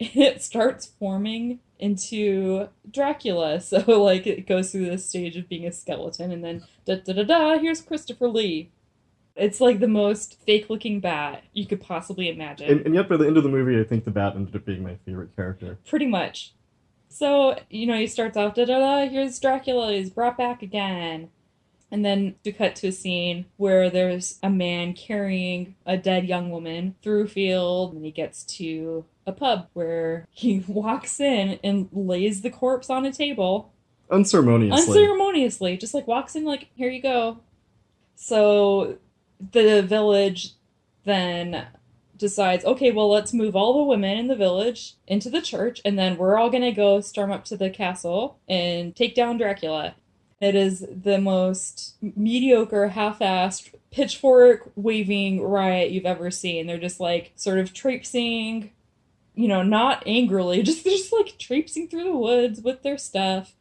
and 0.00 0.16
it 0.16 0.42
starts 0.42 0.86
forming 0.98 1.60
into 1.78 2.68
Dracula. 2.90 3.60
So, 3.68 3.78
like, 4.02 4.26
it 4.26 4.44
goes 4.44 4.72
through 4.72 4.86
this 4.86 5.08
stage 5.08 5.36
of 5.36 5.48
being 5.48 5.66
a 5.66 5.72
skeleton, 5.72 6.32
and 6.32 6.42
then 6.42 6.64
da 6.84 6.96
da 6.96 7.12
da 7.12 7.22
da, 7.22 7.58
here's 7.58 7.80
Christopher 7.80 8.28
Lee. 8.28 8.70
It's 9.38 9.60
like 9.60 9.78
the 9.78 9.88
most 9.88 10.38
fake 10.44 10.68
looking 10.68 11.00
bat 11.00 11.44
you 11.52 11.66
could 11.66 11.80
possibly 11.80 12.28
imagine. 12.28 12.70
and, 12.70 12.86
and 12.86 12.94
yet 12.94 13.08
by 13.08 13.16
the 13.16 13.26
end 13.26 13.36
of 13.36 13.44
the 13.44 13.48
movie, 13.48 13.80
I 13.80 13.84
think 13.84 14.04
the 14.04 14.10
bat 14.10 14.34
ended 14.34 14.56
up 14.56 14.64
being 14.64 14.82
my 14.82 14.96
favorite 15.06 15.34
character. 15.36 15.78
Pretty 15.86 16.06
much. 16.06 16.52
So, 17.08 17.58
you 17.70 17.86
know, 17.86 17.96
he 17.96 18.06
starts 18.06 18.36
off, 18.36 18.54
da 18.54 18.64
da 18.64 18.78
da, 18.78 19.08
here's 19.08 19.38
Dracula, 19.38 19.92
he's 19.92 20.10
brought 20.10 20.36
back 20.36 20.62
again. 20.62 21.30
And 21.90 22.04
then 22.04 22.34
we 22.44 22.52
cut 22.52 22.76
to 22.76 22.88
a 22.88 22.92
scene 22.92 23.46
where 23.56 23.88
there's 23.88 24.38
a 24.42 24.50
man 24.50 24.92
carrying 24.92 25.74
a 25.86 25.96
dead 25.96 26.26
young 26.26 26.50
woman 26.50 26.96
through 27.02 27.24
a 27.24 27.28
field, 27.28 27.94
and 27.94 28.04
he 28.04 28.10
gets 28.10 28.42
to 28.56 29.06
a 29.26 29.32
pub 29.32 29.68
where 29.72 30.26
he 30.30 30.64
walks 30.68 31.18
in 31.18 31.58
and 31.64 31.88
lays 31.92 32.42
the 32.42 32.50
corpse 32.50 32.90
on 32.90 33.06
a 33.06 33.12
table 33.12 33.72
Unceremoniously, 34.10 35.02
unceremoniously, 35.02 35.76
just 35.76 35.92
like 35.92 36.06
walks 36.06 36.34
in, 36.34 36.44
like, 36.44 36.68
here 36.74 36.90
you 36.90 37.02
go. 37.02 37.40
So 38.16 38.98
the 39.52 39.82
village 39.82 40.52
then 41.04 41.66
decides, 42.16 42.64
okay, 42.64 42.90
well, 42.90 43.08
let's 43.08 43.32
move 43.32 43.54
all 43.54 43.78
the 43.78 43.84
women 43.84 44.18
in 44.18 44.26
the 44.26 44.36
village 44.36 44.94
into 45.06 45.30
the 45.30 45.40
church, 45.40 45.80
and 45.84 45.98
then 45.98 46.16
we're 46.16 46.36
all 46.36 46.50
gonna 46.50 46.72
go 46.72 47.00
storm 47.00 47.30
up 47.30 47.44
to 47.46 47.56
the 47.56 47.70
castle 47.70 48.38
and 48.48 48.94
take 48.94 49.14
down 49.14 49.38
Dracula. 49.38 49.94
It 50.40 50.54
is 50.54 50.86
the 50.90 51.18
most 51.18 51.96
mediocre, 52.00 52.88
half 52.88 53.18
assed, 53.18 53.74
pitchfork 53.90 54.70
waving 54.76 55.42
riot 55.42 55.90
you've 55.90 56.06
ever 56.06 56.30
seen. 56.30 56.66
They're 56.66 56.78
just 56.78 57.00
like 57.00 57.32
sort 57.34 57.58
of 57.58 57.72
traipsing, 57.72 58.70
you 59.34 59.48
know, 59.48 59.62
not 59.62 60.02
angrily, 60.06 60.62
just 60.64 60.84
just 60.84 61.12
like 61.12 61.38
traipsing 61.38 61.88
through 61.88 62.04
the 62.04 62.16
woods 62.16 62.60
with 62.60 62.82
their 62.82 62.98
stuff. 62.98 63.54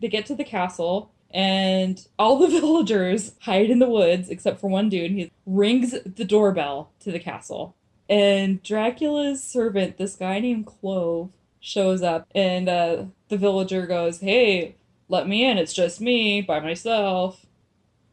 They 0.00 0.08
get 0.08 0.26
to 0.26 0.34
the 0.34 0.44
castle, 0.44 1.12
and 1.34 2.06
all 2.18 2.38
the 2.38 2.48
villagers 2.60 3.32
hide 3.40 3.68
in 3.68 3.80
the 3.80 3.88
woods 3.90 4.30
except 4.30 4.60
for 4.60 4.70
one 4.70 4.88
dude. 4.88 5.10
He 5.10 5.32
rings 5.44 5.94
the 6.06 6.24
doorbell 6.24 6.92
to 7.00 7.10
the 7.10 7.18
castle. 7.18 7.74
And 8.08 8.62
Dracula's 8.62 9.42
servant, 9.42 9.98
this 9.98 10.14
guy 10.14 10.38
named 10.38 10.66
Clove, 10.66 11.32
shows 11.60 12.02
up, 12.02 12.28
and 12.34 12.68
uh, 12.68 13.04
the 13.28 13.38
villager 13.38 13.86
goes, 13.86 14.20
Hey, 14.20 14.76
let 15.08 15.26
me 15.26 15.44
in. 15.44 15.58
It's 15.58 15.72
just 15.72 16.00
me 16.00 16.40
by 16.40 16.60
myself. 16.60 17.46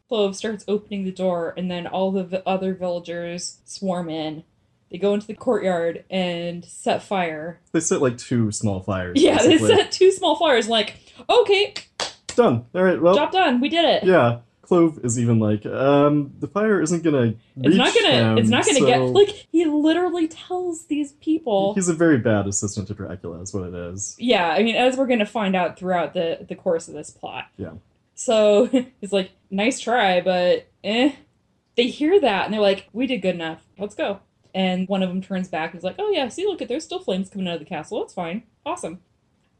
Clove 0.08 0.34
starts 0.36 0.64
opening 0.66 1.04
the 1.04 1.12
door, 1.12 1.54
and 1.56 1.70
then 1.70 1.86
all 1.86 2.10
the 2.10 2.24
vi- 2.24 2.42
other 2.44 2.74
villagers 2.74 3.58
swarm 3.64 4.10
in. 4.10 4.44
They 4.90 4.98
go 4.98 5.14
into 5.14 5.26
the 5.26 5.34
courtyard 5.34 6.04
and 6.10 6.64
set 6.64 7.02
fire. 7.02 7.60
They 7.72 7.80
set 7.80 8.02
like 8.02 8.18
two 8.18 8.50
small 8.52 8.80
fires. 8.80 9.20
Yeah, 9.20 9.38
they 9.38 9.56
set 9.56 9.90
two 9.90 10.10
small 10.10 10.36
fires. 10.36 10.68
Like, 10.68 10.98
okay, 11.30 11.74
done. 12.36 12.66
All 12.74 12.82
right. 12.82 13.00
Well, 13.00 13.14
job 13.14 13.32
done. 13.32 13.60
We 13.60 13.68
did 13.68 13.84
it. 13.84 14.04
yeah. 14.04 14.40
Clove 14.62 15.00
is 15.04 15.18
even 15.18 15.40
like, 15.40 15.66
um, 15.66 16.32
the 16.38 16.46
fire 16.46 16.80
isn't 16.80 17.02
gonna. 17.02 17.34
It's 17.56 17.76
not 17.76 17.92
gonna. 17.94 18.36
it's 18.36 18.48
not 18.48 18.64
gonna 18.64 18.80
get 18.80 18.98
like 19.00 19.28
he 19.50 19.64
literally 19.64 20.28
tells 20.28 20.86
these 20.86 21.12
people. 21.12 21.74
He's 21.74 21.88
a 21.88 21.94
very 21.94 22.18
bad 22.18 22.46
assistant 22.46 22.86
to 22.88 22.94
Dracula, 22.94 23.40
is 23.40 23.52
what 23.52 23.64
it 23.64 23.74
is. 23.74 24.14
Yeah, 24.18 24.48
I 24.48 24.62
mean, 24.62 24.76
as 24.76 24.96
we're 24.96 25.08
gonna 25.08 25.26
find 25.26 25.56
out 25.56 25.78
throughout 25.78 26.14
the 26.14 26.46
the 26.48 26.54
course 26.54 26.86
of 26.88 26.94
this 26.94 27.10
plot. 27.10 27.46
Yeah. 27.56 27.72
So 28.14 28.70
it's 29.02 29.12
like, 29.12 29.32
nice 29.50 29.80
try, 29.80 30.20
but 30.20 30.68
eh. 30.84 31.12
They 31.74 31.86
hear 31.88 32.20
that 32.20 32.44
and 32.44 32.52
they're 32.52 32.60
like, 32.60 32.88
we 32.92 33.06
did 33.06 33.22
good 33.22 33.34
enough. 33.34 33.62
Let's 33.78 33.94
go. 33.94 34.20
And 34.54 34.86
one 34.88 35.02
of 35.02 35.08
them 35.08 35.22
turns 35.22 35.48
back 35.48 35.70
and 35.70 35.78
is 35.78 35.84
like, 35.84 35.96
oh 35.98 36.10
yeah, 36.10 36.28
see, 36.28 36.46
look 36.46 36.60
at 36.60 36.68
there's 36.68 36.84
still 36.84 36.98
flames 36.98 37.30
coming 37.30 37.48
out 37.48 37.54
of 37.54 37.60
the 37.60 37.66
castle. 37.66 38.02
It's 38.02 38.12
fine. 38.12 38.42
Awesome. 38.66 39.00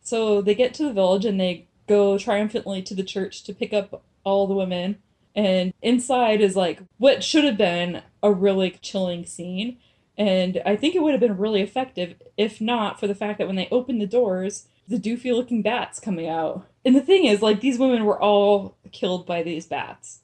So 0.02 0.42
they 0.42 0.54
get 0.54 0.74
to 0.74 0.84
the 0.84 0.92
village 0.92 1.24
and 1.24 1.40
they 1.40 1.68
go 1.92 2.18
triumphantly 2.18 2.82
to 2.82 2.94
the 2.94 3.02
church 3.02 3.44
to 3.44 3.52
pick 3.54 3.72
up 3.72 4.02
all 4.24 4.46
the 4.46 4.54
women. 4.54 4.98
And 5.34 5.72
inside 5.82 6.40
is 6.40 6.56
like 6.56 6.80
what 6.98 7.24
should 7.24 7.44
have 7.44 7.58
been 7.58 8.02
a 8.22 8.32
really 8.32 8.70
chilling 8.80 9.24
scene. 9.26 9.78
And 10.16 10.60
I 10.66 10.76
think 10.76 10.94
it 10.94 11.02
would 11.02 11.12
have 11.12 11.20
been 11.20 11.38
really 11.38 11.62
effective 11.62 12.16
if 12.36 12.60
not 12.60 13.00
for 13.00 13.06
the 13.06 13.14
fact 13.14 13.38
that 13.38 13.46
when 13.46 13.56
they 13.56 13.68
opened 13.70 14.00
the 14.00 14.06
doors, 14.06 14.66
the 14.88 14.98
doofy 14.98 15.34
looking 15.34 15.62
bats 15.62 15.98
coming 16.00 16.28
out. 16.28 16.66
And 16.84 16.94
the 16.94 17.00
thing 17.00 17.24
is, 17.24 17.40
like, 17.40 17.60
these 17.60 17.78
women 17.78 18.04
were 18.04 18.20
all 18.20 18.76
killed 18.90 19.24
by 19.24 19.42
these 19.42 19.66
bats. 19.66 20.20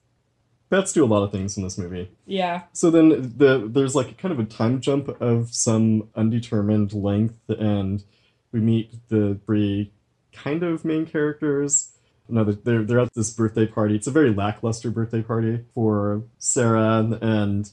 Bats 0.68 0.92
do 0.92 1.04
a 1.04 1.06
lot 1.06 1.22
of 1.22 1.32
things 1.32 1.56
in 1.56 1.62
this 1.62 1.78
movie. 1.78 2.10
Yeah. 2.26 2.64
So 2.72 2.90
then 2.90 3.08
the 3.36 3.66
there's 3.66 3.94
like 3.94 4.18
kind 4.18 4.32
of 4.32 4.38
a 4.38 4.44
time 4.44 4.80
jump 4.80 5.08
of 5.20 5.54
some 5.54 6.08
undetermined 6.14 6.92
length, 6.92 7.38
and 7.48 8.04
we 8.52 8.60
meet 8.60 9.08
the 9.08 9.40
three 9.46 9.92
kind 10.42 10.62
of 10.62 10.84
main 10.84 11.06
characters. 11.06 11.90
No, 12.28 12.44
they're- 12.44 12.82
they're 12.84 13.00
at 13.00 13.14
this 13.14 13.30
birthday 13.30 13.66
party. 13.66 13.94
It's 13.96 14.06
a 14.06 14.10
very 14.10 14.32
lackluster 14.34 14.90
birthday 14.90 15.22
party 15.22 15.64
for 15.74 16.22
Sarah, 16.38 17.18
and 17.22 17.70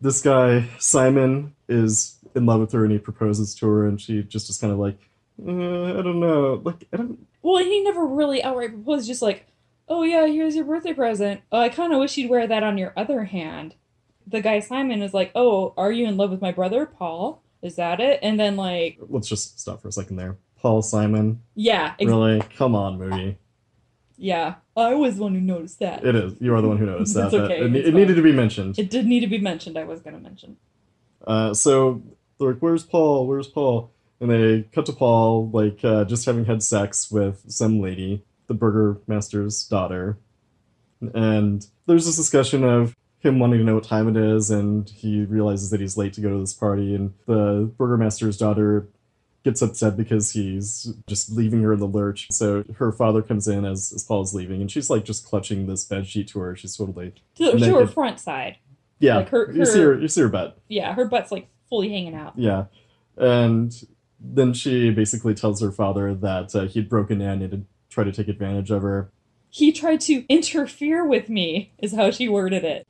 this 0.00 0.20
guy 0.20 0.68
Simon 0.78 1.54
is 1.68 2.16
in 2.34 2.46
love 2.46 2.60
with 2.60 2.72
her, 2.72 2.84
and 2.84 2.92
he 2.92 2.98
proposes 2.98 3.54
to 3.56 3.66
her, 3.68 3.86
and 3.86 4.00
she 4.00 4.22
just 4.22 4.50
is 4.50 4.58
kind 4.58 4.72
of 4.72 4.78
like, 4.78 4.98
uh, 5.46 5.98
I 5.98 6.02
don't 6.02 6.20
know, 6.20 6.60
like 6.64 6.86
I 6.92 6.96
don't. 6.96 7.26
Well, 7.42 7.62
he 7.64 7.82
never 7.82 8.04
really 8.04 8.42
outright 8.42 8.70
proposed, 8.72 9.06
just 9.06 9.22
like, 9.22 9.46
oh 9.88 10.02
yeah, 10.02 10.26
here's 10.26 10.56
your 10.56 10.64
birthday 10.64 10.92
present. 10.92 11.40
Oh, 11.52 11.60
I 11.60 11.68
kind 11.68 11.92
of 11.92 12.00
wish 12.00 12.16
you'd 12.16 12.30
wear 12.30 12.46
that 12.46 12.62
on 12.62 12.76
your 12.78 12.92
other 12.96 13.24
hand. 13.24 13.74
The 14.26 14.42
guy 14.42 14.60
Simon 14.60 15.00
is 15.00 15.14
like, 15.14 15.30
oh, 15.34 15.72
are 15.76 15.90
you 15.92 16.06
in 16.06 16.16
love 16.16 16.30
with 16.30 16.42
my 16.42 16.52
brother, 16.52 16.84
Paul? 16.86 17.42
Is 17.62 17.76
that 17.76 17.98
it? 18.00 18.20
And 18.22 18.38
then, 18.38 18.56
like, 18.56 18.98
Let's 19.08 19.28
just 19.28 19.58
stop 19.58 19.80
for 19.80 19.88
a 19.88 19.92
second 19.92 20.16
there. 20.16 20.36
Paul 20.60 20.82
Simon, 20.82 21.42
yeah, 21.54 21.94
ex- 21.98 22.08
really? 22.08 22.40
Come 22.56 22.74
on, 22.74 22.98
movie. 22.98 23.38
yeah. 24.16 24.56
I 24.76 24.94
was 24.94 25.16
the 25.16 25.22
one 25.24 25.34
who 25.34 25.40
noticed 25.40 25.80
that. 25.80 26.04
It 26.04 26.14
is. 26.14 26.34
You 26.40 26.54
are 26.54 26.60
the 26.62 26.68
one 26.68 26.76
who 26.78 26.86
noticed 26.86 27.14
that. 27.14 27.26
It's 27.26 27.34
okay, 27.34 27.60
It, 27.64 27.74
it 27.88 27.94
needed 27.94 28.14
to 28.16 28.22
be 28.22 28.32
mentioned. 28.32 28.78
It 28.78 28.90
did 28.90 29.06
need 29.06 29.20
to 29.20 29.26
be 29.26 29.38
mentioned. 29.38 29.76
I 29.76 29.84
was 29.84 30.00
gonna 30.00 30.20
mention. 30.20 30.56
Uh, 31.26 31.52
so 31.54 32.02
they're 32.38 32.52
like, 32.52 32.60
"Where's 32.60 32.84
Paul? 32.84 33.26
Where's 33.26 33.48
Paul?" 33.48 33.90
And 34.20 34.30
they 34.30 34.62
cut 34.72 34.86
to 34.86 34.92
Paul 34.92 35.50
like 35.50 35.84
uh, 35.84 36.04
just 36.04 36.26
having 36.26 36.44
had 36.44 36.62
sex 36.62 37.10
with 37.10 37.42
some 37.48 37.80
lady, 37.80 38.22
the 38.46 38.54
burgermaster's 38.54 39.64
daughter, 39.64 40.18
and 41.14 41.66
there's 41.86 42.06
this 42.06 42.16
discussion 42.16 42.64
of 42.64 42.96
him 43.20 43.40
wanting 43.40 43.58
to 43.58 43.64
know 43.64 43.74
what 43.74 43.84
time 43.84 44.08
it 44.08 44.16
is, 44.16 44.50
and 44.50 44.88
he 44.90 45.24
realizes 45.24 45.70
that 45.70 45.80
he's 45.80 45.96
late 45.96 46.12
to 46.14 46.20
go 46.20 46.30
to 46.30 46.38
this 46.38 46.54
party, 46.54 46.94
and 46.94 47.14
the 47.26 47.70
burgermaster's 47.78 48.36
daughter 48.36 48.88
gets 49.44 49.62
upset 49.62 49.96
because 49.96 50.32
he's 50.32 50.92
just 51.06 51.30
leaving 51.30 51.62
her 51.62 51.72
in 51.72 51.80
the 51.80 51.86
lurch. 51.86 52.26
So 52.30 52.64
her 52.76 52.92
father 52.92 53.22
comes 53.22 53.46
in 53.48 53.64
as, 53.64 53.92
as 53.94 54.04
Paul's 54.04 54.34
leaving, 54.34 54.60
and 54.60 54.70
she's 54.70 54.90
like 54.90 55.04
just 55.04 55.24
clutching 55.26 55.66
this 55.66 55.84
bed 55.84 56.06
sheet 56.06 56.28
to 56.28 56.40
her. 56.40 56.56
She's 56.56 56.76
totally 56.76 57.14
To, 57.36 57.58
to 57.58 57.64
her 57.74 57.82
it- 57.82 57.90
front 57.94 58.20
side. 58.20 58.56
yeah. 58.98 59.18
Like 59.18 59.28
her- 59.30 59.52
you 59.52 59.64
see 59.64 59.80
her- 59.80 59.94
her, 59.94 60.00
you 60.00 60.08
see 60.08 60.20
her 60.22 60.28
butt. 60.28 60.58
Yeah, 60.68 60.92
her 60.94 61.04
butt's 61.06 61.30
like 61.32 61.48
fully 61.68 61.88
hanging 61.88 62.14
out. 62.14 62.34
Yeah. 62.36 62.64
And 63.16 63.72
then 64.20 64.52
she 64.52 64.90
basically 64.90 65.34
tells 65.34 65.60
her 65.60 65.70
father 65.70 66.14
that 66.14 66.54
uh, 66.54 66.66
he'd 66.66 66.88
broken 66.88 67.20
in 67.20 67.42
and 67.42 67.52
had 67.52 67.66
tried 67.90 68.04
to 68.04 68.12
take 68.12 68.28
advantage 68.28 68.70
of 68.70 68.82
her. 68.82 69.10
He 69.50 69.72
tried 69.72 70.00
to 70.02 70.24
interfere 70.28 71.06
with 71.06 71.28
me, 71.28 71.72
is 71.78 71.94
how 71.94 72.10
she 72.10 72.28
worded 72.28 72.64
it. 72.64 72.86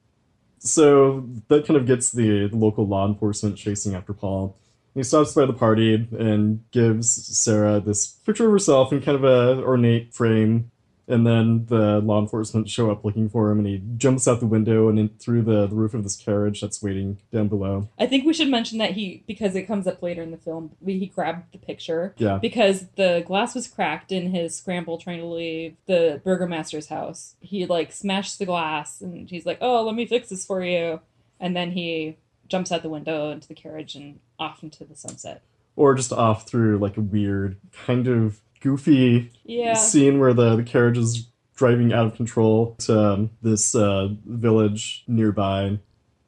So 0.59 1.29
that 1.49 1.67
kind 1.67 1.77
of 1.77 1.87
gets 1.87 2.11
the 2.11 2.49
local 2.49 2.87
law 2.87 3.07
enforcement 3.07 3.57
chasing 3.57 3.95
after 3.95 4.13
Paul. 4.13 4.57
He 4.99 5.05
stops 5.05 5.33
by 5.33 5.47
the 5.47 5.53
party 5.53 5.95
and 6.19 6.69
gives 6.73 7.09
Sarah 7.39 7.79
this 7.79 8.05
picture 8.09 8.47
of 8.47 8.51
herself 8.53 8.93
in 8.93 9.01
kind 9.01 9.15
of 9.15 9.23
a 9.23 9.63
ornate 9.63 10.13
frame. 10.13 10.73
And 11.07 11.25
then 11.25 11.67
the 11.67 12.01
law 12.01 12.21
enforcement 12.21 12.69
show 12.69 12.91
up 12.91 13.05
looking 13.05 13.29
for 13.31 13.51
him, 13.51 13.59
and 13.61 13.67
he 13.67 13.81
jumps 13.97 14.27
out 14.27 14.41
the 14.41 14.47
window 14.47 14.89
and 14.89 14.99
in 14.99 15.09
through 15.21 15.43
the, 15.43 15.67
the 15.69 15.75
roof 15.77 15.95
of 15.95 16.03
this 16.03 16.17
carriage 16.17 16.61
that's 16.61 16.83
waiting 16.83 17.19
down 17.33 17.47
below. 17.49 17.89
I 17.99 18.07
think 18.07 18.27
we 18.27 18.35
should 18.35 18.49
mention 18.51 18.77
that 18.79 18.91
he, 18.91 19.23
because 19.27 19.55
it 19.55 19.63
comes 19.63 19.87
up 19.87 20.03
later 20.03 20.21
in 20.21 20.33
the 20.33 20.37
film, 20.37 20.73
he 20.85 21.07
grabbed 21.07 21.53
the 21.53 21.59
picture 21.59 22.13
Yeah. 22.19 22.37
because 22.39 22.89
the 22.97 23.23
glass 23.25 23.55
was 23.55 23.69
cracked 23.69 24.11
in 24.13 24.33
his 24.35 24.57
scramble 24.57 24.99
trying 24.99 25.21
to 25.21 25.27
leave 25.27 25.77
the 25.87 26.21
burgomaster's 26.25 26.89
house. 26.89 27.37
He 27.41 27.65
like 27.67 27.93
smashed 27.93 28.39
the 28.41 28.45
glass 28.47 29.01
and 29.01 29.31
he's 29.31 29.47
like, 29.47 29.59
"Oh, 29.63 29.85
let 29.87 29.95
me 29.95 30.05
fix 30.05 30.29
this 30.29 30.45
for 30.45 30.63
you," 30.63 31.01
and 31.41 31.57
then 31.57 31.71
he 31.71 32.19
jumps 32.49 32.73
out 32.73 32.83
the 32.83 32.89
window 32.89 33.31
into 33.31 33.49
the 33.49 33.55
carriage 33.55 33.95
and 33.95 34.21
off 34.39 34.63
into 34.63 34.85
the 34.85 34.97
sunset. 34.97 35.43
Or 35.77 35.95
just 35.95 36.13
off 36.13 36.49
through 36.49 36.79
like 36.79 36.97
a 36.97 37.01
weird, 37.01 37.59
kind 37.87 38.09
of 38.09 38.41
goofy 38.61 39.31
Yeah, 39.45 39.75
scene 39.75 40.19
where 40.19 40.35
the, 40.35 40.57
the 40.57 40.65
carriage 40.65 40.99
is 40.99 41.29
driving 41.55 41.93
out 41.93 42.07
of 42.07 42.15
control 42.15 42.77
to 42.79 42.99
um, 42.99 43.31
this 43.43 43.75
uh, 43.75 44.09
village 44.27 45.05
nearby. 45.07 45.79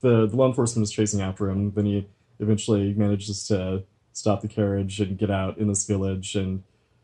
The, 0.00 0.26
the 0.26 0.36
law 0.36 0.46
enforcement 0.46 0.84
is 0.84 0.92
chasing 0.92 1.20
after 1.20 1.48
him. 1.50 1.72
Then 1.72 1.86
he 1.86 2.08
eventually 2.38 2.94
manages 2.94 3.46
to 3.48 3.84
stop 4.12 4.40
the 4.40 4.48
carriage 4.48 5.00
and 5.00 5.18
get 5.18 5.30
out 5.30 5.58
in 5.58 5.68
this 5.68 5.84
village. 5.86 6.34
And 6.36 6.62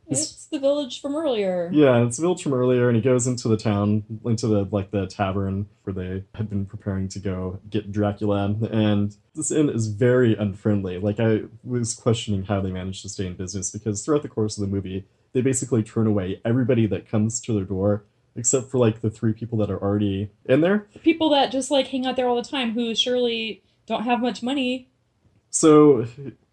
it's 0.08 0.46
the 0.46 0.58
village 0.58 1.00
from 1.00 1.16
earlier. 1.16 1.70
yeah, 1.72 2.04
it's 2.04 2.18
a 2.18 2.20
village 2.20 2.42
from 2.42 2.54
earlier. 2.54 2.88
And 2.88 2.96
he 2.96 3.02
goes 3.02 3.26
into 3.26 3.48
the 3.48 3.56
town, 3.56 4.04
into 4.24 4.46
the 4.46 4.68
like 4.70 4.90
the 4.90 5.06
tavern 5.06 5.66
where 5.84 5.94
they 5.94 6.24
had 6.34 6.48
been 6.48 6.66
preparing 6.66 7.08
to 7.08 7.18
go 7.18 7.60
get 7.68 7.90
Dracula. 7.90 8.56
And 8.70 9.16
this 9.34 9.50
inn 9.50 9.68
is 9.68 9.88
very 9.88 10.36
unfriendly. 10.36 10.98
Like 10.98 11.20
I 11.20 11.42
was 11.64 11.94
questioning 11.94 12.44
how 12.44 12.60
they 12.60 12.70
managed 12.70 13.02
to 13.02 13.08
stay 13.08 13.26
in 13.26 13.34
business 13.34 13.70
because 13.70 14.04
throughout 14.04 14.22
the 14.22 14.28
course 14.28 14.56
of 14.56 14.62
the 14.62 14.74
movie, 14.74 15.06
they 15.32 15.40
basically 15.40 15.82
turn 15.82 16.06
away 16.06 16.40
everybody 16.44 16.86
that 16.86 17.08
comes 17.08 17.40
to 17.42 17.52
their 17.52 17.64
door 17.64 18.04
except 18.36 18.70
for 18.70 18.78
like 18.78 19.00
the 19.00 19.10
three 19.10 19.32
people 19.32 19.58
that 19.58 19.70
are 19.70 19.82
already 19.82 20.30
in 20.44 20.60
there. 20.60 20.86
People 21.02 21.30
that 21.30 21.50
just 21.50 21.70
like 21.70 21.88
hang 21.88 22.06
out 22.06 22.16
there 22.16 22.28
all 22.28 22.36
the 22.36 22.48
time 22.48 22.72
who 22.72 22.94
surely 22.94 23.62
don't 23.86 24.04
have 24.04 24.20
much 24.20 24.42
money. 24.42 24.88
So 25.50 26.06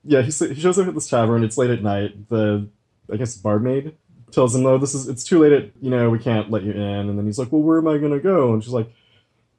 yeah, 0.04 0.22
he, 0.22 0.32
he 0.32 0.60
shows 0.60 0.80
up 0.80 0.88
at 0.88 0.94
this 0.94 1.10
tavern. 1.10 1.44
It's 1.44 1.58
late 1.58 1.70
at 1.70 1.84
night. 1.84 2.30
The 2.30 2.70
I 3.12 3.18
guess 3.18 3.36
barmaid 3.36 3.96
tells 4.32 4.56
him, 4.56 4.66
"Oh, 4.66 4.78
this 4.78 4.94
is 4.96 5.08
it's 5.08 5.24
too 5.24 5.40
late. 5.40 5.52
At 5.54 5.72
you 5.82 5.90
know 5.90 6.10
we 6.10 6.20
can't 6.20 6.50
let 6.52 6.64
you 6.64 6.72
in." 6.72 6.80
And 7.10 7.18
then 7.18 7.26
he's 7.26 7.38
like, 7.40 7.52
"Well, 7.52 7.62
where 7.62 7.78
am 7.78 7.88
I 7.88 7.98
gonna 7.98 8.20
go?" 8.20 8.54
And 8.54 8.64
she's 8.64 8.74
like, 8.74 8.92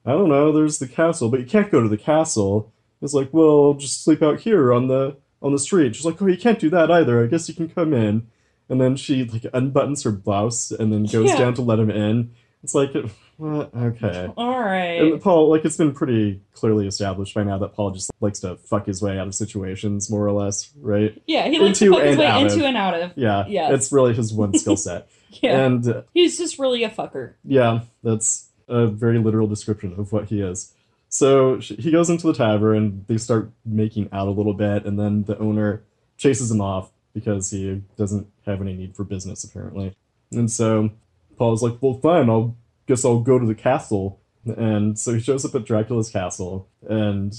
"I 0.05 0.13
don't 0.13 0.29
know. 0.29 0.53
There's 0.53 0.79
the 0.79 0.89
castle, 0.89 1.29
but 1.29 1.41
you 1.41 1.47
can't 1.47 1.71
go 1.71 1.83
to 1.83 1.89
the 1.89 1.97
castle." 1.99 2.73
It's 3.03 3.15
like, 3.15 3.29
"Well, 3.33 3.75
just 3.75 4.03
sleep 4.05 4.23
out 4.23 4.41
here 4.41 4.73
on 4.73 4.89
the 4.89 5.17
on 5.43 5.53
the 5.53 5.59
street." 5.59 5.95
She's 5.95 6.07
like, 6.07 6.21
"Oh, 6.21 6.27
you 6.27 6.39
can't 6.39 6.59
do 6.59 6.71
that 6.71 6.91
either. 6.91 7.23
I 7.23 7.27
guess 7.27 7.49
you 7.49 7.55
can 7.55 7.69
come 7.69 7.93
in." 7.93 8.27
And 8.69 8.81
then 8.81 8.97
she 8.97 9.25
like 9.25 9.43
unbuttons 9.43 10.05
her 10.05 10.11
blouse 10.11 10.71
and 10.71 10.91
then 10.93 11.05
goes 11.05 11.29
Yeah. 11.29 11.39
down 11.39 11.55
to 11.55 11.63
let 11.63 11.79
him 11.79 11.91
in. 11.91 12.31
It's 12.65 12.75
like, 12.75 12.93
what? 13.37 13.75
Okay. 13.75 14.33
All 14.39 14.59
right. 14.59 15.01
And 15.03 15.21
Paul, 15.23 15.51
like, 15.51 15.65
it's 15.67 15.77
been 15.77 15.93
pretty 15.93 16.41
clearly 16.55 16.87
established 16.87 17.35
by 17.35 17.45
now 17.45 17.59
that 17.59 17.75
Paul 17.75 17.91
just 17.91 18.11
likes 18.21 18.41
to 18.41 18.57
fuck 18.57 18.87
his 18.87 19.03
way 19.03 19.19
out 19.19 19.27
of 19.27 19.35
situations, 19.35 20.11
more 20.11 20.27
or 20.27 20.33
less, 20.33 20.71
right? 20.81 21.21
yeah, 21.27 21.47
he 21.49 21.59
likes 21.59 21.79
to 21.81 21.85
into 21.87 21.97
fuck 21.99 22.05
his 22.05 22.11
and 22.13 22.19
way 22.21 22.27
out 22.27 22.43
into 22.43 22.55
of. 22.57 22.63
and 22.63 22.77
out 22.77 22.95
of. 22.95 23.13
Yeah, 23.17 23.45
Yes. 23.47 23.73
it's 23.75 23.93
really 23.93 24.15
his 24.15 24.33
one 24.33 24.55
skill 24.59 24.77
set. 24.79 25.09
Yeah, 25.31 25.65
And 25.67 25.87
uh, 25.87 26.03
he's 26.15 26.39
just 26.39 26.59
really 26.59 26.85
a 26.85 26.91
fucker. 26.91 27.35
yeah, 27.45 27.81
that's 28.03 28.49
a 28.67 28.87
very 28.87 29.19
literal 29.19 29.47
description 29.47 29.95
of 29.99 30.11
what 30.11 30.25
he 30.27 30.41
is. 30.41 30.73
So 31.11 31.59
he 31.59 31.91
goes 31.91 32.09
into 32.09 32.27
the 32.27 32.33
tavern, 32.35 32.77
and 32.79 33.07
they 33.09 33.19
start 33.19 33.51
making 33.67 34.09
out 34.11 34.27
a 34.27 34.31
little 34.31 34.55
bit, 34.55 34.87
and 34.87 34.99
then 34.99 35.25
the 35.25 35.39
owner 35.39 35.83
chases 36.17 36.51
him 36.51 36.61
off 36.63 36.91
because 37.13 37.51
he 37.51 37.83
doesn't 37.99 38.27
have 38.47 38.61
any 38.63 38.73
need 38.73 38.97
for 38.97 39.05
business, 39.05 39.45
apparently. 39.45 39.95
And 40.33 40.51
so 40.51 40.91
Paul's 41.37 41.63
like, 41.63 41.77
well, 41.81 41.95
fine, 41.95 42.29
I'll 42.31 42.57
guess 42.87 43.05
I'll 43.05 43.21
go 43.21 43.39
to 43.39 43.47
the 43.47 43.55
castle. 43.55 44.21
And 44.45 44.99
so 44.99 45.15
he 45.15 45.21
shows 45.21 45.45
up 45.45 45.55
at 45.55 45.65
Dracula's 45.65 46.11
castle, 46.11 46.69
and 46.87 47.33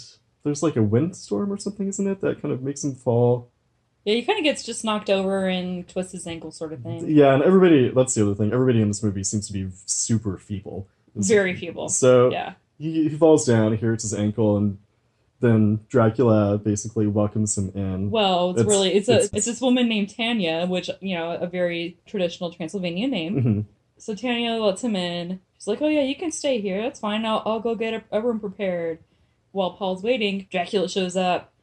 there's 0.44 0.64
like 0.64 0.76
a 0.76 0.82
windstorm 0.82 1.52
or 1.54 1.58
something, 1.58 1.88
isn't 1.88 2.08
it? 2.08 2.22
That 2.22 2.42
kind 2.42 2.52
of 2.54 2.64
makes 2.64 2.84
him 2.84 2.96
fall. 2.96 3.52
Yeah, 4.06 4.16
he 4.16 4.24
kind 4.24 4.38
of 4.40 4.44
gets 4.44 4.64
just 4.64 4.84
knocked 4.84 5.10
over 5.10 5.48
and 5.48 5.88
twists 5.88 6.12
his 6.14 6.26
ankle, 6.28 6.52
sort 6.52 6.74
of 6.74 6.82
thing. 6.82 7.08
Yeah, 7.10 7.34
and 7.34 7.44
everybody, 7.44 7.90
that's 7.90 8.14
the 8.16 8.24
other 8.24 8.36
thing, 8.36 8.54
everybody 8.54 8.82
in 8.82 8.88
this 8.88 9.02
movie 9.04 9.24
seems 9.24 9.48
to 9.48 9.54
be 9.54 9.68
super 9.86 10.38
feeble. 10.38 10.88
Very 11.16 11.56
feeble. 11.56 11.90
So 11.90 12.32
Yeah, 12.32 12.54
he, 12.80 13.08
he 13.08 13.18
falls 13.18 13.46
down, 13.46 13.72
he 13.72 13.78
hurts 13.78 14.04
his 14.04 14.14
ankle, 14.14 14.58
and 14.58 14.78
then 15.42 15.80
Dracula 15.90 16.58
basically 16.58 17.08
welcomes 17.08 17.58
him 17.58 17.72
in. 17.76 18.10
Well, 18.12 18.52
it's, 18.52 18.62
It's- 18.62 18.72
really 18.76 18.94
it's, 18.94 19.10
a 19.10 19.14
it's- 19.14 19.30
it's 19.34 19.46
this 19.46 19.62
woman 19.62 19.88
named 19.88 20.16
Tanya, 20.16 20.66
which 20.66 20.90
you 21.02 21.16
know 21.16 21.32
a 21.32 21.48
very 21.48 21.98
traditional 22.06 22.52
Transylvanian 22.52 23.12
name. 23.12 23.36
Mm-hmm. 23.36 23.62
So 23.98 24.16
Tanya 24.16 24.54
lets 24.54 24.84
him 24.84 24.96
in. 24.96 25.40
She's 25.58 25.68
like, 25.68 25.82
"Oh 25.82 25.88
yeah, 25.88 26.02
you 26.02 26.16
can 26.16 26.32
stay 26.32 26.60
here. 26.62 26.82
That's 26.82 27.00
fine. 27.00 27.26
I'll 27.26 27.42
I'll 27.46 27.60
go 27.60 27.76
get 27.76 27.94
a, 27.94 28.04
a 28.12 28.22
room 28.22 28.40
prepared." 28.40 29.00
While 29.52 29.72
Paul's 29.72 30.04
waiting, 30.04 30.48
Dracula 30.52 30.90
shows 30.90 31.16
up, 31.16 31.54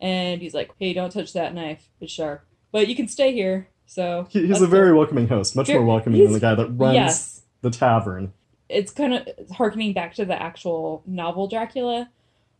and 0.00 0.40
he's 0.40 0.54
like, 0.54 0.70
"Hey, 0.78 0.92
don't 0.92 1.12
touch 1.12 1.32
that 1.32 1.54
knife. 1.54 1.88
It's 2.00 2.12
sharp. 2.12 2.44
But 2.72 2.88
you 2.88 2.94
can 2.94 3.08
stay 3.08 3.32
here." 3.32 3.68
So 3.86 4.28
He, 4.30 4.46
he's 4.46 4.62
a 4.62 4.68
very 4.68 4.90
cool. 4.90 4.98
welcoming 4.98 5.26
host, 5.26 5.56
much 5.56 5.68
more 5.68 5.84
welcoming 5.84 6.22
than 6.22 6.32
the 6.32 6.40
guy 6.40 6.54
that 6.54 6.68
runs 6.68 6.94
yes. 6.94 7.42
the 7.60 7.70
tavern. 7.70 8.32
It's 8.68 8.92
kind 8.92 9.14
of 9.14 9.26
harkening 9.50 9.92
back 9.94 10.14
to 10.14 10.24
the 10.24 10.40
actual 10.40 11.02
novel 11.06 11.48
Dracula, 11.48 12.08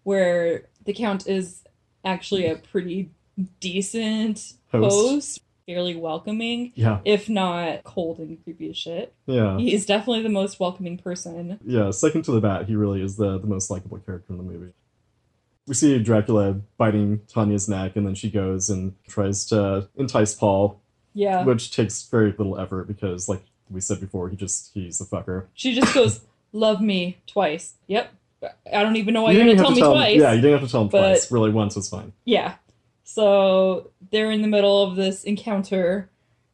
where 0.02 0.66
the 0.84 0.92
Count 0.92 1.28
is 1.28 1.62
actually 2.04 2.46
a 2.46 2.56
pretty 2.56 3.10
decent 3.60 4.54
Host. 4.72 4.96
host 4.96 5.40
fairly 5.70 5.94
welcoming, 5.94 6.72
Yeah, 6.74 6.98
if 7.04 7.28
not 7.28 7.84
cold 7.84 8.18
and 8.18 8.42
creepy 8.42 8.70
as 8.70 8.76
shit. 8.76 9.12
yeah, 9.26 9.56
He's 9.58 9.86
definitely 9.86 10.22
the 10.22 10.28
most 10.28 10.58
welcoming 10.58 10.98
person. 10.98 11.60
yeah. 11.64 11.90
Second 11.92 12.22
to 12.24 12.32
the 12.32 12.40
bat, 12.40 12.66
he 12.66 12.74
really 12.74 13.02
is 13.02 13.16
the, 13.16 13.38
the 13.38 13.46
most 13.46 13.70
likable 13.70 13.98
character 13.98 14.32
in 14.32 14.38
the 14.38 14.42
movie. 14.42 14.72
We 15.68 15.74
see 15.74 15.96
Dracula 16.02 16.54
biting 16.76 17.20
Tanya's 17.28 17.68
neck, 17.68 17.94
and 17.94 18.04
then 18.04 18.14
she 18.16 18.30
goes 18.30 18.68
and 18.68 18.94
tries 19.06 19.44
to 19.46 19.88
entice 19.96 20.34
Paul, 20.34 20.80
Yeah. 21.14 21.44
which 21.44 21.70
takes 21.70 22.02
very 22.02 22.34
little 22.36 22.58
effort 22.58 22.88
because, 22.88 23.28
like 23.28 23.44
we 23.70 23.80
said 23.80 24.00
before, 24.00 24.28
he 24.28 24.36
just 24.36 24.72
he's 24.74 25.00
a 25.00 25.04
fucker. 25.04 25.46
She 25.54 25.74
just 25.74 25.94
goes, 25.94 26.22
Love 26.52 26.80
me 26.80 27.18
twice. 27.28 27.74
Yep. 27.86 28.10
I 28.72 28.82
don't 28.82 28.96
even 28.96 29.14
know 29.14 29.22
why 29.22 29.32
You 29.32 29.36
you're 29.38 29.44
going 29.46 29.56
didn't 29.58 29.66
tell 29.66 29.76
me 29.76 29.80
him- 29.82 29.92
twice. 29.92 30.20
Yeah, 30.20 30.32
you 30.32 30.40
didn't 30.40 30.58
have 30.58 30.66
to 30.68 30.72
tell 30.72 30.82
him 30.82 30.88
but- 30.88 30.98
twice. 31.00 31.30
Really, 31.30 31.50
once 31.50 31.76
was 31.76 31.88
fine. 31.88 32.12
Yeah. 32.24 32.54
So 33.12 33.90
they're 34.12 34.30
in 34.30 34.40
the 34.40 34.46
middle 34.46 34.84
of 34.84 34.94
this 34.94 35.24
encounter, 35.24 36.08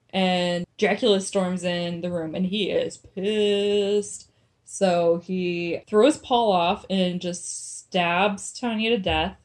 and 0.08 0.64
Dracula 0.78 1.20
storms 1.20 1.64
in 1.64 2.00
the 2.00 2.10
room, 2.10 2.34
and 2.34 2.46
he 2.46 2.70
is 2.70 2.96
pissed. 2.96 4.30
So 4.64 5.20
he 5.22 5.82
throws 5.86 6.16
Paul 6.16 6.50
off 6.50 6.86
and 6.88 7.20
just 7.20 7.80
stabs 7.80 8.58
Tanya 8.58 8.88
to 8.88 8.98
death. 8.98 9.36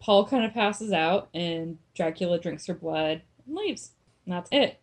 Paul 0.00 0.26
kind 0.26 0.44
of 0.44 0.54
passes 0.54 0.92
out, 0.92 1.28
and 1.32 1.78
Dracula 1.94 2.40
drinks 2.40 2.66
her 2.66 2.74
blood 2.74 3.22
and 3.46 3.54
leaves. 3.54 3.92
And 4.24 4.34
that's 4.34 4.50
it. 4.50 4.80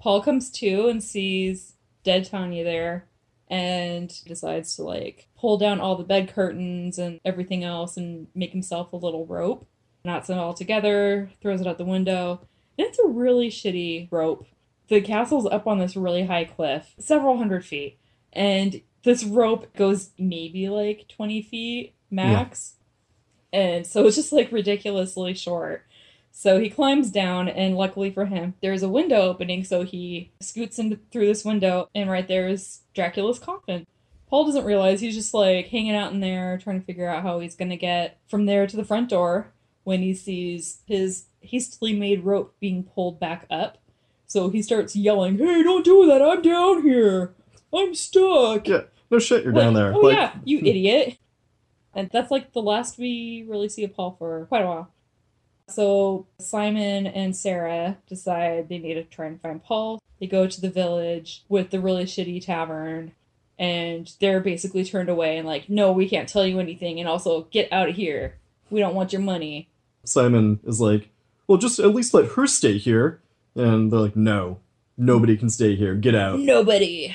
Paul 0.00 0.20
comes 0.20 0.50
to 0.50 0.88
and 0.88 1.00
sees 1.00 1.74
dead 2.02 2.24
Tanya 2.24 2.64
there 2.64 3.06
and 3.46 4.12
decides 4.24 4.74
to 4.74 4.82
like 4.82 5.28
pull 5.38 5.58
down 5.58 5.78
all 5.78 5.94
the 5.94 6.02
bed 6.02 6.34
curtains 6.34 6.98
and 6.98 7.20
everything 7.24 7.62
else 7.62 7.96
and 7.96 8.26
make 8.34 8.50
himself 8.50 8.92
a 8.92 8.96
little 8.96 9.26
rope 9.26 9.68
knots 10.04 10.30
it 10.30 10.38
all 10.38 10.54
together, 10.54 11.30
throws 11.40 11.60
it 11.60 11.66
out 11.66 11.78
the 11.78 11.84
window. 11.84 12.40
And 12.78 12.86
it's 12.86 12.98
a 12.98 13.08
really 13.08 13.48
shitty 13.48 14.08
rope. 14.10 14.46
The 14.88 15.00
castle's 15.00 15.46
up 15.46 15.66
on 15.66 15.78
this 15.78 15.96
really 15.96 16.26
high 16.26 16.44
cliff, 16.44 16.94
several 16.98 17.38
hundred 17.38 17.64
feet, 17.64 17.98
and 18.32 18.82
this 19.04 19.24
rope 19.24 19.74
goes 19.74 20.10
maybe 20.18 20.68
like 20.68 21.08
20 21.08 21.42
feet 21.42 21.94
max. 22.10 22.74
And 23.52 23.86
so 23.86 24.06
it's 24.06 24.16
just 24.16 24.32
like 24.32 24.52
ridiculously 24.52 25.34
short. 25.34 25.86
So 26.30 26.58
he 26.58 26.70
climbs 26.70 27.10
down, 27.10 27.48
and 27.48 27.76
luckily 27.76 28.10
for 28.10 28.24
him, 28.24 28.54
there's 28.62 28.82
a 28.82 28.88
window 28.88 29.20
opening. 29.20 29.64
So 29.64 29.82
he 29.82 30.30
scoots 30.40 30.78
in 30.78 30.98
through 31.10 31.26
this 31.26 31.44
window, 31.44 31.88
and 31.94 32.10
right 32.10 32.26
there 32.26 32.48
is 32.48 32.80
Dracula's 32.94 33.38
coffin. 33.38 33.86
Paul 34.28 34.46
doesn't 34.46 34.64
realize 34.64 35.00
he's 35.00 35.14
just 35.14 35.34
like 35.34 35.68
hanging 35.68 35.94
out 35.94 36.12
in 36.12 36.20
there, 36.20 36.56
trying 36.56 36.80
to 36.80 36.86
figure 36.86 37.06
out 37.06 37.22
how 37.22 37.40
he's 37.40 37.54
gonna 37.54 37.76
get 37.76 38.18
from 38.28 38.46
there 38.46 38.66
to 38.66 38.76
the 38.76 38.84
front 38.84 39.10
door 39.10 39.52
when 39.84 40.00
he 40.00 40.14
sees 40.14 40.80
his 40.86 41.24
hastily 41.40 41.92
made 41.92 42.24
rope 42.24 42.54
being 42.60 42.84
pulled 42.84 43.18
back 43.18 43.46
up. 43.50 43.78
So 44.26 44.48
he 44.48 44.62
starts 44.62 44.96
yelling, 44.96 45.38
Hey, 45.38 45.62
don't 45.62 45.84
do 45.84 46.06
that! 46.06 46.22
I'm 46.22 46.40
down 46.42 46.82
here! 46.82 47.34
I'm 47.74 47.94
stuck! 47.94 48.66
Yeah, 48.66 48.82
no 49.10 49.18
shit, 49.18 49.44
you're 49.44 49.52
Like, 49.52 49.64
down 49.64 49.74
there. 49.74 49.92
Oh, 49.92 49.98
like, 49.98 50.16
yeah, 50.16 50.32
you 50.44 50.58
idiot! 50.58 51.18
And 51.94 52.08
that's 52.10 52.30
like 52.30 52.52
the 52.52 52.62
last 52.62 52.98
we 52.98 53.44
really 53.46 53.68
see 53.68 53.84
of 53.84 53.94
Paul 53.94 54.16
for 54.18 54.46
quite 54.46 54.62
a 54.62 54.66
while. 54.66 54.90
So 55.68 56.26
Simon 56.38 57.06
and 57.06 57.36
Sarah 57.36 57.98
decide 58.08 58.68
they 58.68 58.78
need 58.78 58.94
to 58.94 59.04
try 59.04 59.26
and 59.26 59.40
find 59.40 59.62
Paul. 59.62 60.00
They 60.20 60.26
go 60.26 60.46
to 60.46 60.60
the 60.60 60.70
village 60.70 61.44
with 61.48 61.70
the 61.70 61.80
really 61.80 62.04
shitty 62.04 62.44
tavern, 62.44 63.12
and 63.58 64.10
they're 64.20 64.40
basically 64.40 64.84
turned 64.84 65.08
away 65.08 65.36
and 65.36 65.46
like, 65.46 65.68
no, 65.68 65.92
we 65.92 66.08
can't 66.08 66.28
tell 66.28 66.46
you 66.46 66.58
anything, 66.58 66.98
and 66.98 67.08
also 67.08 67.42
get 67.50 67.72
out 67.72 67.88
of 67.88 67.96
here. 67.96 68.36
We 68.70 68.80
don't 68.80 68.94
want 68.94 69.12
your 69.12 69.22
money. 69.22 69.68
Simon 70.04 70.60
is 70.64 70.80
like, 70.80 71.10
well, 71.46 71.58
just 71.58 71.78
at 71.78 71.94
least 71.94 72.14
let 72.14 72.32
her 72.32 72.46
stay 72.46 72.78
here. 72.78 73.20
And 73.54 73.92
they're 73.92 74.00
like, 74.00 74.16
no, 74.16 74.58
nobody 74.96 75.36
can 75.36 75.50
stay 75.50 75.76
here. 75.76 75.94
Get 75.94 76.14
out. 76.14 76.38
Nobody. 76.40 77.14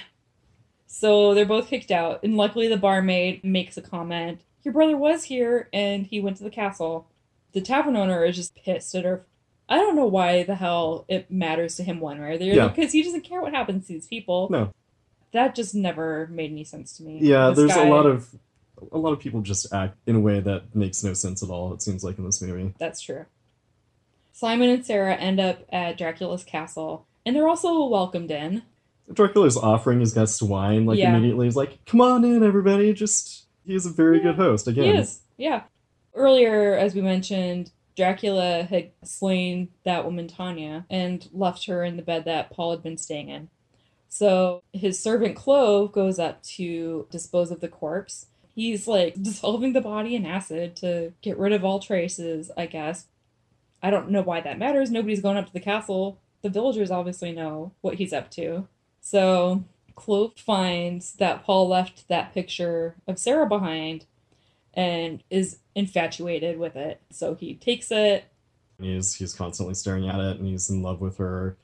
So 0.86 1.34
they're 1.34 1.46
both 1.46 1.68
kicked 1.68 1.92
out, 1.92 2.22
and 2.24 2.38
luckily 2.38 2.68
the 2.68 2.78
barmaid 2.78 3.44
makes 3.44 3.78
a 3.78 3.82
comment. 3.82 4.42
Your 4.64 4.74
brother 4.74 4.98
was 4.98 5.26
here, 5.26 5.70
and 5.74 6.06
he 6.06 6.20
went 6.20 6.38
to 6.38 6.44
the 6.44 6.50
castle. 6.50 7.08
The 7.54 7.62
tavern 7.62 7.96
owner 7.96 8.24
is 8.26 8.36
just 8.36 8.56
pissed 8.56 8.96
at 8.96 9.04
her. 9.06 9.26
I 9.70 9.78
don't 9.78 9.96
know 9.96 10.06
why 10.06 10.44
the 10.44 10.56
hell 10.56 11.06
it 11.08 11.30
matters 11.30 11.76
to 11.76 11.84
him 11.84 12.00
one 12.00 12.20
way 12.22 12.32
or 12.34 12.38
the 12.38 12.52
other, 12.60 12.70
because 12.74 12.94
he 12.94 13.04
doesn't 13.04 13.22
care 13.26 13.42
what 13.42 13.54
happens 13.54 13.88
to 13.88 13.94
these 13.94 14.08
people. 14.08 14.48
No. 14.50 14.74
That 15.34 15.56
just 15.56 15.76
never 15.76 16.28
made 16.32 16.52
any 16.52 16.64
sense 16.64 16.96
to 16.98 17.04
me. 17.04 17.20
Yeah, 17.22 17.50
This 17.50 17.58
there's 17.58 17.74
guy- 17.74 17.88
a 17.88 17.90
lot 17.92 18.06
of 18.06 18.34
a 18.92 18.98
lot 18.98 19.12
of 19.14 19.20
people 19.20 19.42
just 19.42 19.72
act 19.74 19.98
in 20.06 20.16
a 20.16 20.20
way 20.20 20.40
that 20.40 20.76
makes 20.76 21.04
no 21.04 21.14
sense 21.14 21.42
at 21.44 21.50
all. 21.50 21.74
It 21.74 21.82
seems 21.82 22.04
like 22.04 22.18
in 22.18 22.26
this 22.26 22.42
movie. 22.42 22.74
That's 22.80 23.02
true. 23.02 23.26
Simon 24.34 24.70
and 24.70 24.86
Sarah 24.86 25.16
end 25.16 25.40
up 25.40 25.60
at 25.72 25.98
Dracula's 25.98 26.44
castle, 26.44 27.06
and 27.26 27.36
they're 27.36 27.48
also 27.48 27.86
welcomed 27.88 28.30
in. 28.32 28.62
Dracula's 29.12 29.58
offering 29.58 30.00
his 30.00 30.14
guests 30.14 30.42
wine 30.42 30.86
like 30.86 31.00
Yeah. 31.00 31.16
immediately. 31.16 31.48
He's 31.48 31.56
like, 31.56 31.84
"Come 31.86 32.02
on 32.02 32.24
in, 32.24 32.44
everybody." 32.44 32.94
Just 32.94 33.46
he's 33.66 33.86
a 33.86 33.90
very 33.90 34.18
Yeah. 34.18 34.24
good 34.24 34.36
host. 34.36 34.68
Again, 34.68 34.96
He 34.96 35.02
is, 35.02 35.22
yeah. 35.38 35.64
Earlier, 36.14 36.74
as 36.74 36.94
we 36.94 37.02
mentioned, 37.02 37.72
Dracula 37.96 38.64
had 38.64 38.92
slain 39.04 39.70
that 39.84 40.06
woman 40.06 40.28
Tanya 40.28 40.86
and 40.90 41.28
left 41.34 41.66
her 41.66 41.84
in 41.84 41.96
the 41.98 42.04
bed 42.04 42.26
that 42.26 42.52
Paul 42.52 42.72
had 42.72 42.84
been 42.84 42.98
staying 42.98 43.30
in. 43.30 43.50
So 44.10 44.62
his 44.72 45.00
servant 45.00 45.36
Clove 45.36 45.92
goes 45.92 46.20
up 46.20 46.44
to 46.44 47.08
dispose 47.12 47.50
of 47.52 47.60
the 47.60 47.68
corpse. 47.68 48.28
He's 48.58 48.88
like 48.88 49.14
dissolving 49.22 49.74
the 49.74 49.82
body 49.82 50.16
in 50.16 50.26
acid 50.26 50.76
to 50.78 51.14
get 51.22 51.38
rid 51.38 51.54
of 51.54 51.64
all 51.64 51.80
traces, 51.80 52.50
I 52.58 52.66
guess. 52.66 53.06
I 53.84 53.92
don't 53.92 54.10
know 54.10 54.24
why 54.24 54.42
that 54.42 54.58
matters. 54.58 54.90
Nobody's 54.90 55.22
going 55.22 55.38
up 55.38 55.46
to 55.46 55.54
the 55.54 55.60
castle. 55.60 56.18
The 56.42 56.50
villagers 56.50 56.90
obviously 56.90 57.32
know 57.32 57.74
what 57.82 57.94
he's 57.96 58.14
up 58.14 58.32
to. 58.32 58.68
So 59.00 59.64
Clove 59.96 60.34
finds 60.38 61.14
that 61.14 61.44
Paul 61.44 61.68
left 61.68 62.08
that 62.08 62.34
picture 62.34 62.96
of 63.08 63.20
Sarah 63.20 63.46
behind 63.46 64.06
and 64.74 65.24
is 65.30 65.60
infatuated 65.76 66.58
with 66.58 66.76
it. 66.76 67.00
So 67.12 67.36
he 67.36 67.54
takes 67.54 67.92
it. 67.92 68.26
he's 68.80 69.14
he's 69.14 69.34
constantly 69.34 69.76
staring 69.76 70.10
at 70.10 70.20
it, 70.20 70.40
and 70.40 70.48
he's 70.48 70.72
in 70.72 70.82
love 70.82 71.00
with 71.00 71.18
her. 71.18 71.58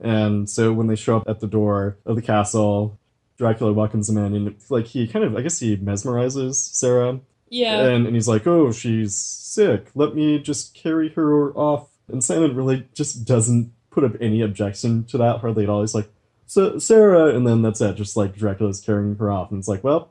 And 0.00 0.48
so 0.48 0.72
when 0.72 0.86
they 0.86 0.94
show 0.94 1.16
up 1.16 1.28
at 1.28 1.40
the 1.40 1.48
door 1.48 1.98
of 2.06 2.14
the 2.14 2.22
castle, 2.22 2.96
Dracula 3.38 3.72
welcomes 3.72 4.08
him 4.10 4.18
in, 4.18 4.34
and 4.34 4.56
like 4.68 4.86
he 4.86 5.06
kind 5.06 5.24
of, 5.24 5.36
I 5.36 5.42
guess 5.42 5.60
he 5.60 5.76
mesmerizes 5.76 6.54
Sarah, 6.56 7.20
Yeah. 7.48 7.86
and, 7.86 8.06
and 8.06 8.14
he's 8.16 8.28
like, 8.28 8.46
"Oh, 8.46 8.72
she's 8.72 9.14
sick. 9.16 9.90
Let 9.94 10.14
me 10.14 10.38
just 10.40 10.74
carry 10.74 11.10
her 11.10 11.52
off." 11.52 11.88
And 12.08 12.22
Simon 12.22 12.54
really 12.56 12.86
just 12.94 13.24
doesn't 13.24 13.72
put 13.90 14.02
up 14.04 14.12
any 14.20 14.40
objection 14.42 15.04
to 15.04 15.18
that 15.18 15.38
hardly 15.38 15.62
at 15.64 15.70
all. 15.70 15.80
He's 15.82 15.94
like, 15.94 16.10
"So 16.46 16.78
Sarah," 16.78 17.34
and 17.34 17.46
then 17.46 17.62
that's 17.62 17.80
it. 17.80 17.94
Just 17.96 18.16
like 18.16 18.34
Dracula's 18.36 18.80
carrying 18.80 19.14
her 19.16 19.30
off, 19.30 19.50
and 19.50 19.58
it's 19.60 19.68
like, 19.68 19.84
well, 19.84 20.10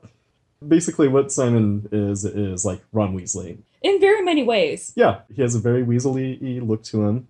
basically 0.66 1.06
what 1.08 1.30
Simon 1.30 1.88
is 1.92 2.24
is 2.24 2.64
like 2.64 2.80
Ron 2.92 3.14
Weasley. 3.16 3.58
In 3.82 4.00
very 4.00 4.22
many 4.22 4.42
ways. 4.42 4.92
Yeah, 4.96 5.20
he 5.32 5.42
has 5.42 5.54
a 5.54 5.60
very 5.60 5.84
Weasley 5.84 6.66
look 6.66 6.82
to 6.84 7.04
him. 7.06 7.28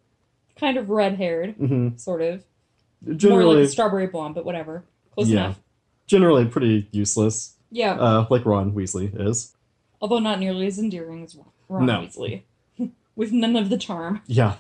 Kind 0.57 0.77
of 0.79 0.89
red 0.91 1.17
haired, 1.17 1.55
hmm 1.57 1.97
sort 1.97 2.23
of. 2.23 2.45
More 3.05 3.45
like 3.45 3.65
a 3.65 3.69
strawberry 3.69 4.07
blonde, 4.07 4.35
but 4.35 4.45
whatever. 4.45 4.85
Close 5.13 5.29
Yeah. 5.29 5.45
enough. 5.47 5.61
Generally 6.09 6.45
pretty 6.47 6.89
useless, 6.91 7.55
Yeah. 7.71 7.93
uh, 7.93 8.27
like 8.31 8.45
Ron 8.45 8.73
Weasley 8.73 9.13
is. 9.19 9.55
Although 10.01 10.19
not 10.19 10.41
nearly 10.41 10.67
as 10.67 10.79
endearing 10.81 11.23
as 11.23 11.37
Ron 11.69 11.87
No. 11.87 12.01
Weasley. 12.01 12.43
With 13.15 13.31
none 13.33 13.55
of 13.55 13.69
the 13.71 13.79
charm. 13.79 14.23
Yeah. 14.27 14.57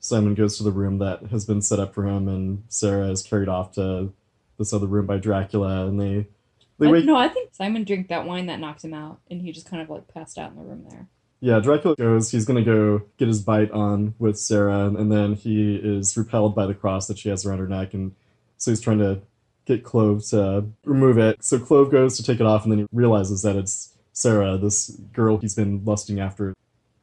Simon 0.00 0.34
goes 0.34 0.56
to 0.58 0.62
the 0.62 0.70
room 0.70 0.98
that 0.98 1.22
has 1.30 1.44
been 1.44 1.60
set 1.62 1.80
up 1.80 1.94
for 1.94 2.06
him, 2.06 2.28
and 2.28 2.62
Sarah 2.68 3.08
is 3.10 3.22
carried 3.22 3.48
off 3.48 3.72
to 3.72 4.12
this 4.58 4.72
other 4.72 4.86
room 4.86 5.06
by 5.06 5.18
Dracula, 5.18 5.86
and 5.86 6.00
they 6.00 6.26
they 6.78 6.86
I- 6.86 6.90
wake. 6.90 7.04
no, 7.04 7.16
I 7.16 7.28
think 7.28 7.50
Simon 7.54 7.84
drank 7.84 8.08
that 8.08 8.24
wine 8.26 8.46
that 8.46 8.60
knocked 8.60 8.84
him 8.84 8.94
out, 8.94 9.18
and 9.30 9.42
he 9.42 9.50
just 9.52 9.68
kind 9.68 9.82
of 9.82 9.90
like 9.90 10.06
passed 10.12 10.38
out 10.38 10.50
in 10.52 10.56
the 10.56 10.62
room 10.62 10.84
there. 10.88 11.08
Yeah, 11.40 11.58
Dracula 11.60 11.94
goes. 11.96 12.30
He's 12.30 12.44
gonna 12.44 12.64
go 12.64 13.02
get 13.16 13.28
his 13.28 13.40
bite 13.42 13.70
on 13.72 14.14
with 14.18 14.38
Sarah, 14.38 14.86
and 14.86 15.10
then 15.12 15.34
he 15.34 15.74
is 15.76 16.16
repelled 16.16 16.54
by 16.54 16.66
the 16.66 16.74
cross 16.74 17.06
that 17.08 17.18
she 17.18 17.28
has 17.28 17.44
around 17.44 17.58
her 17.58 17.68
neck, 17.68 17.92
and 17.94 18.12
so 18.56 18.70
he's 18.70 18.80
trying 18.80 18.98
to 18.98 19.20
get 19.68 19.84
Clove 19.84 20.24
to 20.30 20.64
remove 20.84 21.18
it. 21.18 21.44
So 21.44 21.58
Clove 21.58 21.92
goes 21.92 22.16
to 22.16 22.22
take 22.24 22.40
it 22.40 22.46
off, 22.46 22.64
and 22.64 22.72
then 22.72 22.80
he 22.80 22.86
realizes 22.90 23.42
that 23.42 23.54
it's 23.54 23.94
Sarah, 24.12 24.58
this 24.58 24.88
girl 25.12 25.36
he's 25.36 25.54
been 25.54 25.84
lusting 25.84 26.18
after. 26.18 26.54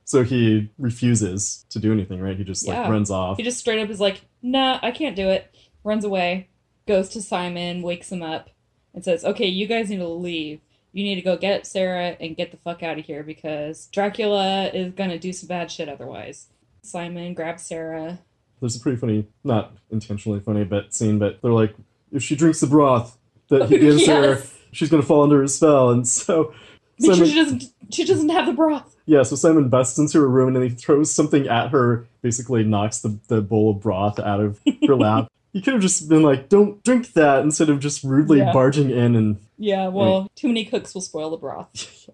So 0.04 0.24
he 0.24 0.70
refuses 0.78 1.66
to 1.70 1.80
do 1.80 1.94
anything, 1.94 2.20
right? 2.20 2.38
He 2.38 2.44
just 2.44 2.68
like 2.68 2.90
runs 2.90 3.10
off. 3.10 3.38
He 3.38 3.44
just 3.44 3.60
straight 3.60 3.80
up 3.82 3.90
is 3.90 4.02
like, 4.02 4.22
nah, 4.42 4.80
I 4.82 4.92
can't 4.92 5.16
do 5.16 5.30
it. 5.30 5.56
Runs 5.84 6.04
away, 6.04 6.50
goes 6.88 7.10
to 7.10 7.22
Simon, 7.22 7.82
wakes 7.82 8.12
him 8.12 8.22
up, 8.22 8.50
and 8.94 9.04
says, 9.06 9.24
okay, 9.24 9.48
you 9.48 9.68
guys 9.68 9.90
need 9.90 9.98
to 9.98 10.08
leave. 10.08 10.60
You 10.92 11.04
need 11.04 11.16
to 11.16 11.22
go 11.22 11.38
get 11.38 11.68
Sarah 11.68 12.16
and 12.20 12.38
get 12.38 12.52
the 12.52 12.58
fuck 12.58 12.82
out 12.82 12.98
of 12.98 13.06
here 13.06 13.24
because 13.24 13.88
Dracula 13.88 14.68
is 14.68 14.94
gonna 14.94 15.20
do 15.20 15.34
some 15.34 15.48
bad 15.48 15.72
shit 15.72 15.90
otherwise. 15.90 16.48
Simon 16.82 17.34
grabs 17.34 17.64
Sarah. 17.64 18.20
There's 18.60 18.76
a 18.78 18.80
pretty 18.80 18.98
funny, 18.98 19.28
not 19.44 19.74
intentionally 19.90 20.40
funny, 20.40 20.64
but 20.64 20.94
scene. 20.94 21.20
But 21.20 21.42
they're 21.42 21.52
like, 21.52 21.76
if 22.12 22.24
she 22.24 22.36
drinks 22.36 22.60
the 22.62 22.68
broth 22.68 23.18
that 23.50 23.70
he 23.70 23.78
gives 23.80 24.06
her, 24.08 24.42
she's 24.72 24.90
gonna 24.90 25.04
fall 25.04 25.24
under 25.24 25.42
his 25.42 25.56
spell. 25.56 25.90
And 25.92 26.08
so, 26.08 26.54
Simon, 27.00 27.26
she 27.28 27.36
doesn't 27.36 27.64
she 27.92 28.04
doesn't 28.06 28.30
have 28.30 28.46
the 28.46 28.54
broth. 28.54 28.96
yeah, 29.06 29.24
so 29.24 29.36
Simon 29.36 29.70
busts 29.70 29.98
into 30.00 30.20
her 30.20 30.28
room 30.30 30.48
and 30.48 30.56
then 30.56 30.64
he 30.64 30.70
throws 30.70 31.14
something 31.14 31.48
at 31.48 31.70
her. 31.72 32.08
Basically, 32.22 32.64
knocks 32.64 33.00
the 33.02 33.20
the 33.28 33.42
bowl 33.42 33.72
of 33.72 33.82
broth 33.82 34.20
out 34.20 34.40
of 34.40 34.60
her 34.88 34.96
lap. 34.98 35.28
He 35.54 35.62
could 35.62 35.74
have 35.74 35.82
just 35.82 36.10
been 36.10 36.22
like, 36.24 36.50
"Don't 36.50 36.84
drink 36.84 37.14
that," 37.14 37.42
instead 37.44 37.70
of 37.70 37.80
just 37.80 38.04
rudely 38.04 38.40
Yeah. 38.40 38.52
barging 38.52 38.90
in 38.90 39.16
and 39.16 39.38
Yeah, 39.58 39.88
well, 39.88 40.28
too 40.36 40.48
many 40.48 40.66
cooks 40.66 40.94
will 40.94 41.02
spoil 41.02 41.30
the 41.30 41.38
broth. 41.38 42.10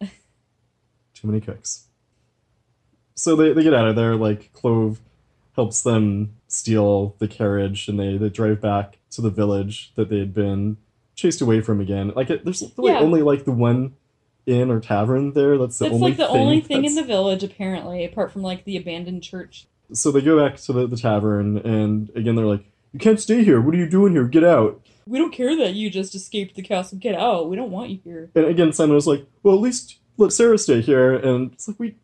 Too 1.14 1.26
many 1.26 1.40
cooks. 1.40 1.86
So 3.16 3.34
they, 3.34 3.52
they 3.52 3.64
get 3.64 3.74
out 3.74 3.88
of 3.88 3.96
there, 3.96 4.14
like 4.14 4.52
Clove 4.52 5.00
helps 5.56 5.82
them 5.82 6.34
steal 6.48 7.14
the 7.18 7.28
carriage 7.28 7.88
and 7.88 7.98
they, 8.00 8.16
they 8.16 8.28
drive 8.30 8.60
back 8.60 8.98
to 9.10 9.20
the 9.20 9.30
village 9.30 9.92
that 9.94 10.08
they 10.08 10.18
had 10.18 10.34
been 10.34 10.76
chased 11.14 11.40
away 11.40 11.60
from 11.60 11.80
again. 11.80 12.12
Like 12.16 12.30
it, 12.30 12.44
there's 12.44 12.62
really 12.76 12.92
Yeah. 12.92 13.00
only 13.00 13.22
like 13.22 13.44
the 13.44 13.52
one 13.52 13.94
inn 14.46 14.70
or 14.70 14.80
tavern 14.80 15.32
there. 15.34 15.58
That's 15.58 15.78
the 15.78 15.86
It's 15.86 15.94
only 15.94 16.10
like 16.10 16.16
the 16.16 16.26
thing 16.26 16.36
only 16.36 16.60
thing 16.60 16.84
in 16.84 16.94
the 16.94 17.02
village, 17.04 17.42
apparently, 17.44 18.04
apart 18.04 18.32
from 18.32 18.42
like 18.42 18.64
the 18.64 18.76
abandoned 18.76 19.22
church. 19.22 19.66
So 19.92 20.10
they 20.10 20.20
go 20.22 20.42
back 20.42 20.56
to 20.62 20.72
the, 20.72 20.86
the 20.86 20.96
tavern 20.96 21.58
and 21.58 22.10
again 22.16 22.34
they're 22.34 22.46
like, 22.46 22.64
You 22.92 22.98
can't 22.98 23.20
stay 23.20 23.44
here, 23.44 23.60
what 23.60 23.74
are 23.74 23.78
you 23.78 23.88
doing 23.88 24.12
here? 24.12 24.24
Get 24.24 24.44
out. 24.44 24.80
We 25.06 25.18
don't 25.18 25.32
care 25.32 25.56
that 25.56 25.74
you 25.74 25.88
just 25.90 26.14
escaped 26.14 26.54
the 26.54 26.62
castle. 26.62 26.98
Get 26.98 27.14
out. 27.14 27.48
We 27.48 27.56
don't 27.56 27.70
want 27.70 27.88
you 27.90 27.98
here. 28.04 28.30
And 28.34 28.44
again 28.46 28.72
Simon 28.72 28.94
was 28.94 29.06
like, 29.06 29.26
Well 29.42 29.54
at 29.54 29.60
least 29.60 29.98
let 30.16 30.32
Sarah 30.32 30.58
stay 30.58 30.80
here 30.80 31.14
and 31.14 31.52
it's 31.52 31.68
like 31.68 31.78
we 31.78 31.96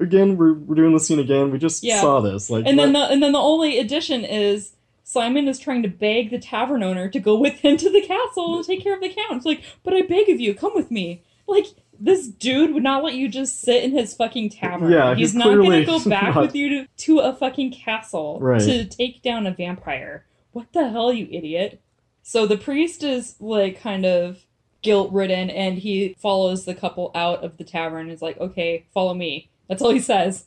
again 0.00 0.36
we're, 0.36 0.54
we're 0.54 0.74
doing 0.74 0.92
the 0.92 1.00
scene 1.00 1.18
again. 1.18 1.50
We 1.50 1.58
just 1.58 1.82
Yeah. 1.82 2.00
saw 2.00 2.20
this. 2.20 2.50
Like 2.50 2.64
And 2.66 2.78
then 2.78 2.92
the 2.92 3.00
and 3.00 3.22
then 3.22 3.32
the 3.32 3.38
only 3.38 3.78
addition 3.78 4.24
is 4.24 4.72
Simon 5.04 5.48
is 5.48 5.58
trying 5.58 5.82
to 5.82 5.88
beg 5.88 6.30
the 6.30 6.38
tavern 6.38 6.82
owner 6.82 7.08
to 7.08 7.18
go 7.18 7.38
with 7.38 7.54
him 7.60 7.76
to 7.78 7.90
the 7.90 8.02
castle 8.02 8.62
to 8.62 8.66
take 8.66 8.82
care 8.82 8.94
of 8.94 9.00
the 9.00 9.08
count. 9.08 9.38
It's 9.38 9.46
like, 9.46 9.62
but 9.82 9.94
I 9.94 10.02
beg 10.02 10.28
of 10.28 10.38
you, 10.40 10.54
come 10.54 10.72
with 10.74 10.90
me. 10.90 11.22
Like 11.46 11.66
this 12.00 12.28
dude 12.28 12.74
would 12.74 12.82
not 12.82 13.02
let 13.02 13.14
you 13.14 13.26
just 13.28 13.60
sit 13.60 13.82
in 13.82 13.90
his 13.92 14.14
fucking 14.14 14.50
tavern. 14.50 14.92
Yeah, 14.92 15.14
he's, 15.14 15.30
he's 15.30 15.34
not 15.34 15.56
gonna 15.56 15.84
go 15.84 15.98
back 16.08 16.34
not- 16.34 16.42
with 16.42 16.54
you 16.54 16.68
to, 16.68 16.86
to 17.06 17.18
a 17.20 17.34
fucking 17.34 17.72
castle 17.72 18.38
Right. 18.40 18.60
to 18.60 18.84
take 18.84 19.22
down 19.22 19.46
a 19.46 19.50
vampire. 19.52 20.24
What 20.52 20.72
the 20.72 20.90
hell, 20.90 21.12
you 21.12 21.26
idiot? 21.30 21.80
So 22.22 22.46
the 22.46 22.56
priest 22.58 23.02
is 23.02 23.34
like 23.40 23.80
kind 23.80 24.04
of 24.04 24.44
guilt 24.82 25.10
ridden 25.12 25.50
and 25.50 25.78
he 25.78 26.14
follows 26.18 26.66
the 26.66 26.74
couple 26.74 27.10
out 27.14 27.42
of 27.42 27.56
the 27.56 27.64
tavern 27.64 28.02
and 28.02 28.10
is 28.12 28.22
like, 28.22 28.38
okay, 28.38 28.84
follow 28.94 29.14
me. 29.14 29.48
That's 29.68 29.82
all 29.82 29.90
he 29.90 30.00
says. 30.00 30.46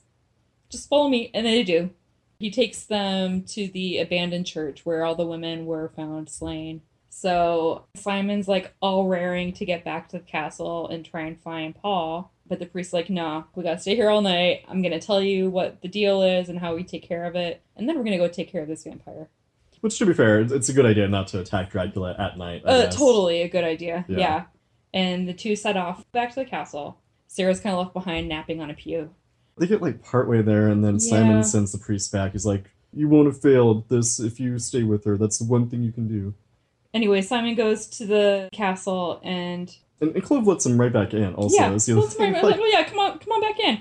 Just 0.70 0.90
follow 0.90 1.10
me. 1.10 1.32
And 1.34 1.46
they 1.46 1.64
do. 1.64 1.92
He 2.40 2.50
takes 2.50 2.84
them 2.86 3.44
to 3.44 3.68
the 3.68 4.00
abandoned 4.00 4.48
church 4.48 4.86
where 4.86 5.04
all 5.06 5.16
the 5.16 5.28
women 5.28 5.66
were 5.66 5.92
found 5.96 6.30
slain. 6.30 6.82
So 7.10 7.86
Simon's 7.96 8.48
like 8.48 8.74
all 8.82 9.08
raring 9.08 9.54
to 9.54 9.66
get 9.66 9.84
back 9.84 10.10
to 10.10 10.18
the 10.18 10.24
castle 10.24 10.88
and 10.88 11.06
try 11.06 11.22
and 11.22 11.40
find 11.40 11.76
Paul. 11.76 12.32
But 12.48 12.60
the 12.60 12.66
priest's 12.66 12.94
like, 12.94 13.10
nah, 13.10 13.44
we 13.56 13.64
gotta 13.64 13.80
stay 13.80 13.96
here 13.96 14.10
all 14.10 14.22
night. 14.22 14.64
I'm 14.68 14.82
gonna 14.82 15.00
tell 15.00 15.22
you 15.22 15.50
what 15.50 15.82
the 15.82 15.88
deal 15.88 16.22
is 16.24 16.50
and 16.50 16.58
how 16.60 16.74
we 16.76 16.84
take 16.84 17.04
care 17.08 17.26
of 17.26 17.36
it. 17.36 17.62
And 17.76 17.88
then 17.88 17.98
we're 17.98 18.04
gonna 18.04 18.18
go 18.18 18.28
take 18.28 18.52
care 18.52 18.62
of 18.62 18.68
this 18.68 18.84
vampire. 18.84 19.30
Which, 19.82 19.98
to 20.00 20.06
be 20.06 20.14
fair, 20.14 20.38
it's- 20.42 20.52
it's 20.52 20.70
a 20.70 20.74
good 20.74 20.86
idea 20.86 21.08
not 21.08 21.28
to 21.30 21.40
attack 21.40 21.70
Dracula 21.72 22.16
at 22.18 22.38
night. 22.38 22.64
Uh, 22.66 22.88
totally 22.90 23.42
a 23.42 23.50
good 23.50 23.64
idea. 23.64 24.06
Yeah. 24.08 24.18
Yeah. 24.18 24.44
And 24.94 25.28
the 25.28 25.34
two 25.34 25.56
set 25.56 25.78
off 25.78 26.10
back 26.12 26.30
to 26.30 26.36
the 26.36 26.46
castle. 26.46 26.98
Sarah's 27.32 27.62
kind 27.62 27.74
of 27.74 27.80
left 27.80 27.94
behind 27.94 28.28
napping 28.28 28.60
on 28.60 28.70
a 28.70 28.74
pew. 28.74 29.10
They 29.58 29.65
get 29.65 29.82
like 29.82 30.04
partway 30.04 30.41
there, 30.41 30.67
and 30.67 30.84
then 30.84 30.96
Yeah. 30.96 31.00
Simon 31.10 31.44
sends 31.46 31.72
the 31.72 31.78
priest 31.78 32.12
back. 32.12 32.34
He's 32.34 32.46
like, 32.46 32.70
"You 32.94 33.08
won't 33.08 33.28
have 33.28 33.41
failed 33.41 33.88
this 33.88 34.20
if 34.20 34.38
you 34.38 34.60
stay 34.60 34.84
with 34.84 35.06
her. 35.06 35.17
That's 35.17 35.38
the 35.38 35.46
one 35.46 35.70
thing 35.70 35.82
you 35.82 35.94
can 35.94 36.10
do." 36.10 36.34
Anyway, 36.94 37.22
Simon 37.22 37.56
goes 37.56 37.88
to 37.88 38.06
the 38.06 38.50
castle 38.52 39.22
and 39.24 39.74
And, 40.02 40.13
and 40.13 40.24
Clove 40.24 40.46
lets 40.46 40.65
him 40.65 40.78
right 40.82 40.91
back 40.91 41.13
in. 41.13 41.34
Also, 41.36 41.56
yeah, 41.56 41.72
is 41.72 41.86
the 41.86 41.98
other 41.98 42.06
right- 42.17 42.34
like, 42.44 42.56
well, 42.58 42.63
oh, 42.63 42.65
yeah, 42.65 42.84
come 42.84 43.00
on, 43.00 43.17
come 43.20 43.32
on 43.32 43.39
back 43.41 43.60
in. 43.60 43.80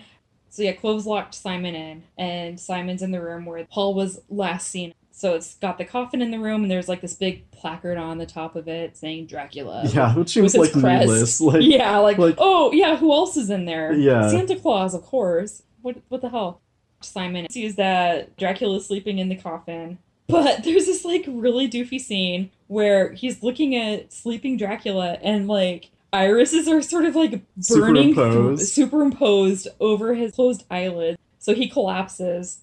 So 0.49 0.63
yeah, 0.63 0.73
Clove's 0.73 1.07
locked 1.07 1.35
Simon 1.35 1.75
in, 1.75 2.05
and 2.17 2.61
Simon's 2.61 3.03
in 3.03 3.11
the 3.11 3.21
room 3.21 3.47
where 3.47 3.65
Paul 3.65 3.95
was 3.95 4.21
last 4.29 4.69
seen. 4.69 4.95
So 5.21 5.35
it's 5.35 5.57
got 5.57 5.77
the 5.77 5.85
coffin 5.85 6.23
in 6.23 6.31
the 6.31 6.39
room, 6.39 6.63
and 6.63 6.71
there's 6.71 6.89
like 6.89 7.03
this 7.03 7.13
big 7.13 7.51
placard 7.51 7.99
on 7.99 8.17
the 8.17 8.25
top 8.25 8.57
of 8.57 8.69
it 8.69 8.97
saying 8.97 9.27
Dracula. 9.27 9.85
yeah, 9.93 10.15
which 10.15 10.31
seems 10.31 10.57
like 10.57 10.75
needless. 10.75 11.39
Like, 11.43 11.61
yeah, 11.61 11.99
like, 11.99 12.17
like- 12.17 12.37
oh 12.39 12.73
yeah, 12.73 12.97
who 12.97 13.13
else 13.13 13.37
is 13.37 13.51
in 13.51 13.67
there? 13.67 13.93
Yeah. 13.93 14.31
Santa 14.31 14.57
Claus, 14.57 14.95
of 14.95 15.03
course. 15.03 15.63
What 15.83 15.99
what 16.09 16.23
the 16.23 16.31
hell? 16.31 16.63
Simon 17.03 17.51
sees 17.51 17.77
that 17.77 18.35
Dracula's 18.39 18.87
sleeping 18.87 19.19
in 19.19 19.29
the 19.29 19.37
coffin, 19.37 19.99
but 20.27 20.63
there's 20.65 20.87
this 20.87 21.05
like 21.05 21.27
really 21.29 21.69
doofy 21.69 22.01
scene 22.01 22.51
where 22.69 23.13
he's 23.13 23.43
looking 23.43 23.77
at 23.77 24.15
sleeping 24.15 24.57
Dracula 24.57 25.19
and 25.23 25.47
like 25.47 25.91
irises 26.15 26.67
are 26.67 26.81
sort 26.81 27.05
of 27.05 27.15
like 27.15 27.43
burning 27.69 28.15
Superimposed. 28.15 28.69
superimposed 28.73 29.69
over 29.81 30.15
his 30.15 30.33
closed 30.33 30.65
eyelids. 30.71 31.19
So 31.39 31.55
he 31.55 31.69
collapses. 31.69 32.61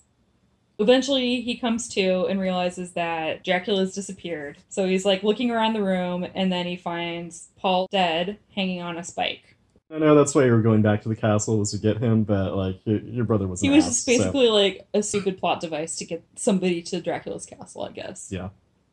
Eventually, 0.80 1.42
he 1.42 1.58
comes 1.58 1.88
to 1.90 2.26
and 2.28 2.40
realizes 2.40 2.92
that 2.94 3.44
Dracula's 3.44 3.96
disappeared. 3.96 4.58
So 4.70 4.88
he's 4.88 5.06
like 5.06 5.24
looking 5.24 5.50
around 5.50 5.74
the 5.74 5.84
room, 5.84 6.28
and 6.36 6.52
then 6.52 6.66
he 6.68 6.76
finds 6.76 7.50
Paul 7.58 7.88
dead, 7.92 8.38
hanging 8.56 8.82
on 8.82 8.98
a 8.98 9.04
spike. 9.04 9.56
I 9.90 10.00
know 10.00 10.16
that's 10.16 10.36
why 10.36 10.44
you 10.46 10.52
were 10.52 10.62
going 10.62 10.82
back 10.82 11.02
to 11.04 11.10
the 11.10 11.16
castle 11.16 11.58
was 11.58 11.72
to 11.72 11.78
get 11.78 11.98
him, 11.98 12.24
but 12.24 12.56
like 12.56 12.80
your, 12.86 13.00
your 13.00 13.26
brother 13.26 13.48
was. 13.48 13.62
He 13.62 13.70
was 13.70 13.86
ass, 13.86 13.90
just 13.92 14.06
so- 14.06 14.12
basically 14.12 14.50
like 14.50 14.88
a 14.94 15.02
stupid 15.02 15.38
plot 15.40 15.62
device 15.62 15.96
to 15.98 16.06
get 16.06 16.24
somebody 16.36 16.82
to 16.84 17.02
Dracula's 17.02 17.46
castle, 17.46 17.84
I 17.84 17.92
guess. 17.92 18.28
Yeah. 18.32 18.50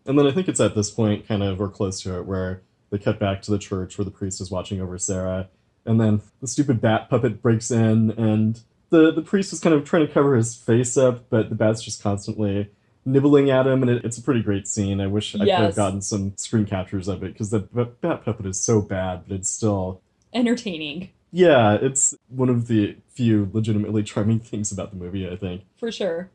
And 0.07 0.19
then 0.19 0.27
I 0.27 0.31
think 0.31 0.49
it's 0.49 0.61
at 0.61 0.75
this 0.75 0.91
point, 0.91 1.27
kind 1.27 1.43
of, 1.43 1.61
or 1.61 1.69
close 1.69 2.01
to 2.03 2.17
it, 2.19 2.27
where 2.27 2.63
they 2.91 2.99
cut 2.99 3.19
back 3.19 3.43
to 3.43 3.51
the 3.51 3.59
church 3.59 3.99
where 3.99 4.05
the 4.05 4.11
priest 4.11 4.41
is 4.41 4.51
watching 4.51 4.81
over 4.81 4.97
Sarah, 4.99 5.49
and 5.85 6.01
then 6.01 6.23
the 6.41 6.47
stupid 6.47 6.81
bat 6.81 7.11
puppet 7.11 7.43
breaks 7.43 7.71
in, 7.71 8.11
and 8.13 8.61
the 8.95 9.13
the 9.13 9.23
priest 9.23 9.53
is 9.53 9.61
kind 9.61 9.75
of 9.75 9.85
trying 9.85 10.07
to 10.07 10.13
cover 10.13 10.37
his 10.37 10.55
face 10.55 10.97
up, 10.97 11.29
but 11.31 11.49
the 11.49 11.55
bat's 11.55 11.83
just 11.83 12.03
constantly 12.03 12.71
nibbling 13.05 13.51
at 13.51 13.67
him, 13.67 13.83
and 13.83 13.91
it, 13.91 14.05
it's 14.05 14.17
a 14.19 14.23
pretty 14.23 14.43
great 14.43 14.67
scene. 14.69 15.01
I 15.01 15.07
wish 15.07 15.35
I 15.35 15.39
could 15.41 15.49
have 15.49 15.77
gotten 15.77 16.01
some 16.01 16.37
screen 16.37 16.65
captures 16.67 17.09
of 17.09 17.23
it 17.23 17.33
because 17.33 17.51
the 17.51 17.61
bat 17.61 18.25
puppet 18.25 18.47
is 18.47 18.61
so 18.61 18.81
bad, 18.81 19.25
but 19.27 19.35
it's 19.35 19.51
still. 19.51 20.01
Entertaining, 20.33 21.11
Yeah, 21.31 21.75
it's 21.81 22.15
one 22.29 22.49
of 22.49 22.67
the 22.67 22.97
few 23.09 23.49
legitimately 23.53 24.03
charming 24.03 24.41
things 24.51 24.73
about 24.73 24.91
the 24.91 24.97
movie, 24.97 25.29
I 25.29 25.37
think. 25.37 25.63
for 25.79 25.93
sure. 25.93 26.31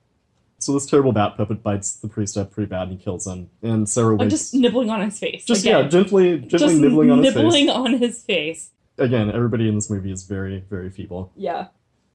So 0.62 0.74
this 0.74 0.86
terrible 0.86 1.12
bat 1.14 1.38
puppet 1.38 1.64
bites 1.64 1.94
the 1.96 2.08
priest 2.10 2.38
up 2.38 2.52
pretty 2.52 2.70
bad 2.70 2.90
and 2.90 2.92
he 2.98 2.98
kills 3.04 3.26
him. 3.28 3.50
And 3.62 3.88
Sarah 3.90 4.16
wakes 4.16 4.32
just 4.32 4.54
nibbling 4.54 4.90
on 4.90 5.00
his 5.02 5.18
face. 5.18 5.46
just 5.46 5.64
again. 5.66 5.84
yeah, 5.84 5.90
gently 5.90 6.38
gently 6.40 6.58
Just 6.60 6.76
nibbling 6.76 7.12
on 7.12 7.24
his 7.24 7.34
face. 7.34 7.44
nibbling 7.44 7.70
on 7.70 7.94
his 7.98 8.22
face. 8.24 8.72
Again, 8.98 9.32
everybody 9.32 9.70
in 9.70 9.76
this 9.76 9.90
movie 9.90 10.12
is 10.12 10.24
very, 10.24 10.66
very 10.70 10.90
feeble. 10.90 11.32
Yeah. 11.38 11.68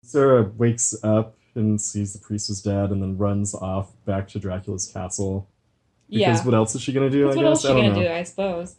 Sarah 0.04 0.50
wakes 0.56 0.94
up 1.02 1.36
and 1.54 1.80
sees 1.80 2.12
the 2.12 2.18
priest 2.18 2.50
is 2.50 2.60
dead 2.62 2.90
and 2.90 3.02
then 3.02 3.16
runs 3.16 3.54
off 3.54 3.92
back 4.04 4.28
to 4.28 4.38
Dracula's 4.38 4.86
castle. 4.88 5.48
Because 6.08 6.20
Yeah. 6.40 6.44
what 6.44 6.54
else 6.54 6.74
is 6.74 6.82
she 6.82 6.92
gonna 6.92 7.08
do, 7.10 7.24
That's 7.24 7.36
I 7.36 7.42
what 7.42 7.42
guess? 7.44 7.50
else 7.50 7.62
she 7.62 7.68
gonna 7.82 7.94
know. 7.94 8.02
do, 8.02 8.08
I 8.12 8.22
suppose. 8.22 8.76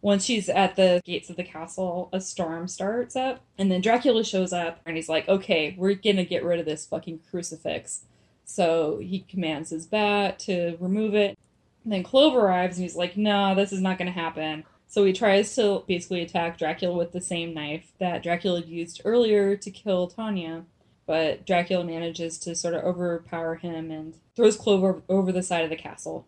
Once 0.00 0.24
she's 0.24 0.48
at 0.48 0.76
the 0.76 1.02
gates 1.04 1.28
of 1.28 1.36
the 1.36 1.42
castle, 1.42 2.08
a 2.12 2.20
storm 2.20 2.68
starts 2.68 3.16
up, 3.16 3.40
and 3.58 3.70
then 3.70 3.80
Dracula 3.80 4.22
shows 4.22 4.52
up, 4.52 4.80
and 4.86 4.94
he's 4.94 5.08
like, 5.08 5.28
"Okay, 5.28 5.74
we're 5.76 5.94
gonna 5.94 6.24
get 6.24 6.44
rid 6.44 6.60
of 6.60 6.66
this 6.66 6.86
fucking 6.86 7.20
crucifix." 7.30 8.04
So 8.44 8.98
he 8.98 9.20
commands 9.20 9.70
his 9.70 9.86
bat 9.86 10.38
to 10.40 10.76
remove 10.78 11.14
it. 11.14 11.36
And 11.82 11.92
then 11.92 12.02
Clove 12.04 12.36
arrives, 12.36 12.76
and 12.76 12.84
he's 12.84 12.94
like, 12.96 13.16
"No, 13.16 13.54
this 13.56 13.72
is 13.72 13.80
not 13.80 13.98
gonna 13.98 14.12
happen." 14.12 14.64
So 14.88 15.04
he 15.04 15.12
tries 15.12 15.54
to 15.56 15.84
basically 15.86 16.22
attack 16.22 16.58
Dracula 16.58 16.96
with 16.96 17.12
the 17.12 17.20
same 17.20 17.52
knife 17.52 17.92
that 18.00 18.22
Dracula 18.22 18.60
used 18.62 19.02
earlier 19.04 19.54
to 19.54 19.70
kill 19.70 20.08
Tanya, 20.08 20.64
but 21.06 21.44
Dracula 21.44 21.84
manages 21.84 22.38
to 22.38 22.54
sort 22.56 22.74
of 22.74 22.84
overpower 22.84 23.56
him 23.56 23.90
and 23.90 24.14
throws 24.34 24.56
Clover 24.56 25.02
over, 25.08 25.30
the 25.30 25.42
side 25.42 25.62
of 25.64 25.70
the 25.70 25.76
castle. 25.76 26.26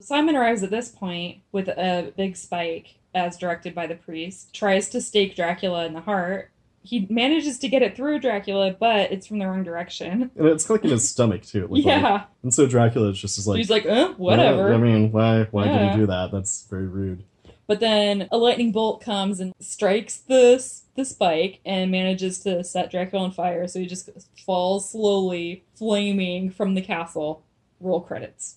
Simon 0.00 0.34
arrives 0.34 0.62
at 0.62 0.70
this 0.70 0.88
point 0.88 1.38
with 1.52 1.68
a 1.68 2.12
big 2.16 2.36
spike, 2.36 2.94
as 3.14 3.36
directed 3.36 3.74
by 3.74 3.86
the 3.86 3.94
priest, 3.94 4.52
tries 4.52 4.88
to 4.88 5.00
stake 5.00 5.36
Dracula 5.36 5.86
in 5.86 5.92
the 5.94 6.00
heart. 6.00 6.50
He 6.82 7.06
manages 7.10 7.58
to 7.58 7.68
get 7.68 7.82
it 7.82 7.94
through 7.94 8.20
Dracula, 8.20 8.74
but 8.78 9.12
it's 9.12 9.26
from 9.26 9.38
the 9.38 9.46
wrong 9.46 9.62
direction. 9.62 10.30
And 10.36 10.48
it's 10.48 10.68
like 10.68 10.82
in 10.82 10.90
his 10.90 11.08
stomach 11.08 11.42
too. 11.42 11.68
Like, 11.68 11.84
yeah. 11.84 12.24
And 12.42 12.52
so 12.52 12.66
Dracula 12.66 13.10
is 13.10 13.20
just 13.20 13.38
is 13.38 13.46
like 13.46 13.58
He's 13.58 13.70
like, 13.70 13.86
uh, 13.86 14.14
whatever. 14.14 14.72
"Uh, 14.72 14.76
I 14.76 14.78
mean, 14.78 15.12
why 15.12 15.44
why 15.50 15.68
did 15.68 15.90
he 15.92 15.96
do 15.98 16.06
that? 16.06 16.30
That's 16.32 16.66
very 16.70 16.86
rude. 16.86 17.24
But 17.70 17.78
then 17.78 18.26
a 18.32 18.36
lightning 18.36 18.72
bolt 18.72 19.00
comes 19.00 19.38
and 19.38 19.54
strikes 19.60 20.16
the 20.16 20.60
the 20.96 21.04
spike 21.04 21.60
and 21.64 21.88
manages 21.88 22.40
to 22.40 22.64
set 22.64 22.90
Draco 22.90 23.16
on 23.18 23.30
fire. 23.30 23.68
So 23.68 23.78
he 23.78 23.86
just 23.86 24.10
falls 24.44 24.90
slowly, 24.90 25.62
flaming 25.76 26.50
from 26.50 26.74
the 26.74 26.82
castle. 26.82 27.44
Roll 27.78 28.00
credits. 28.00 28.56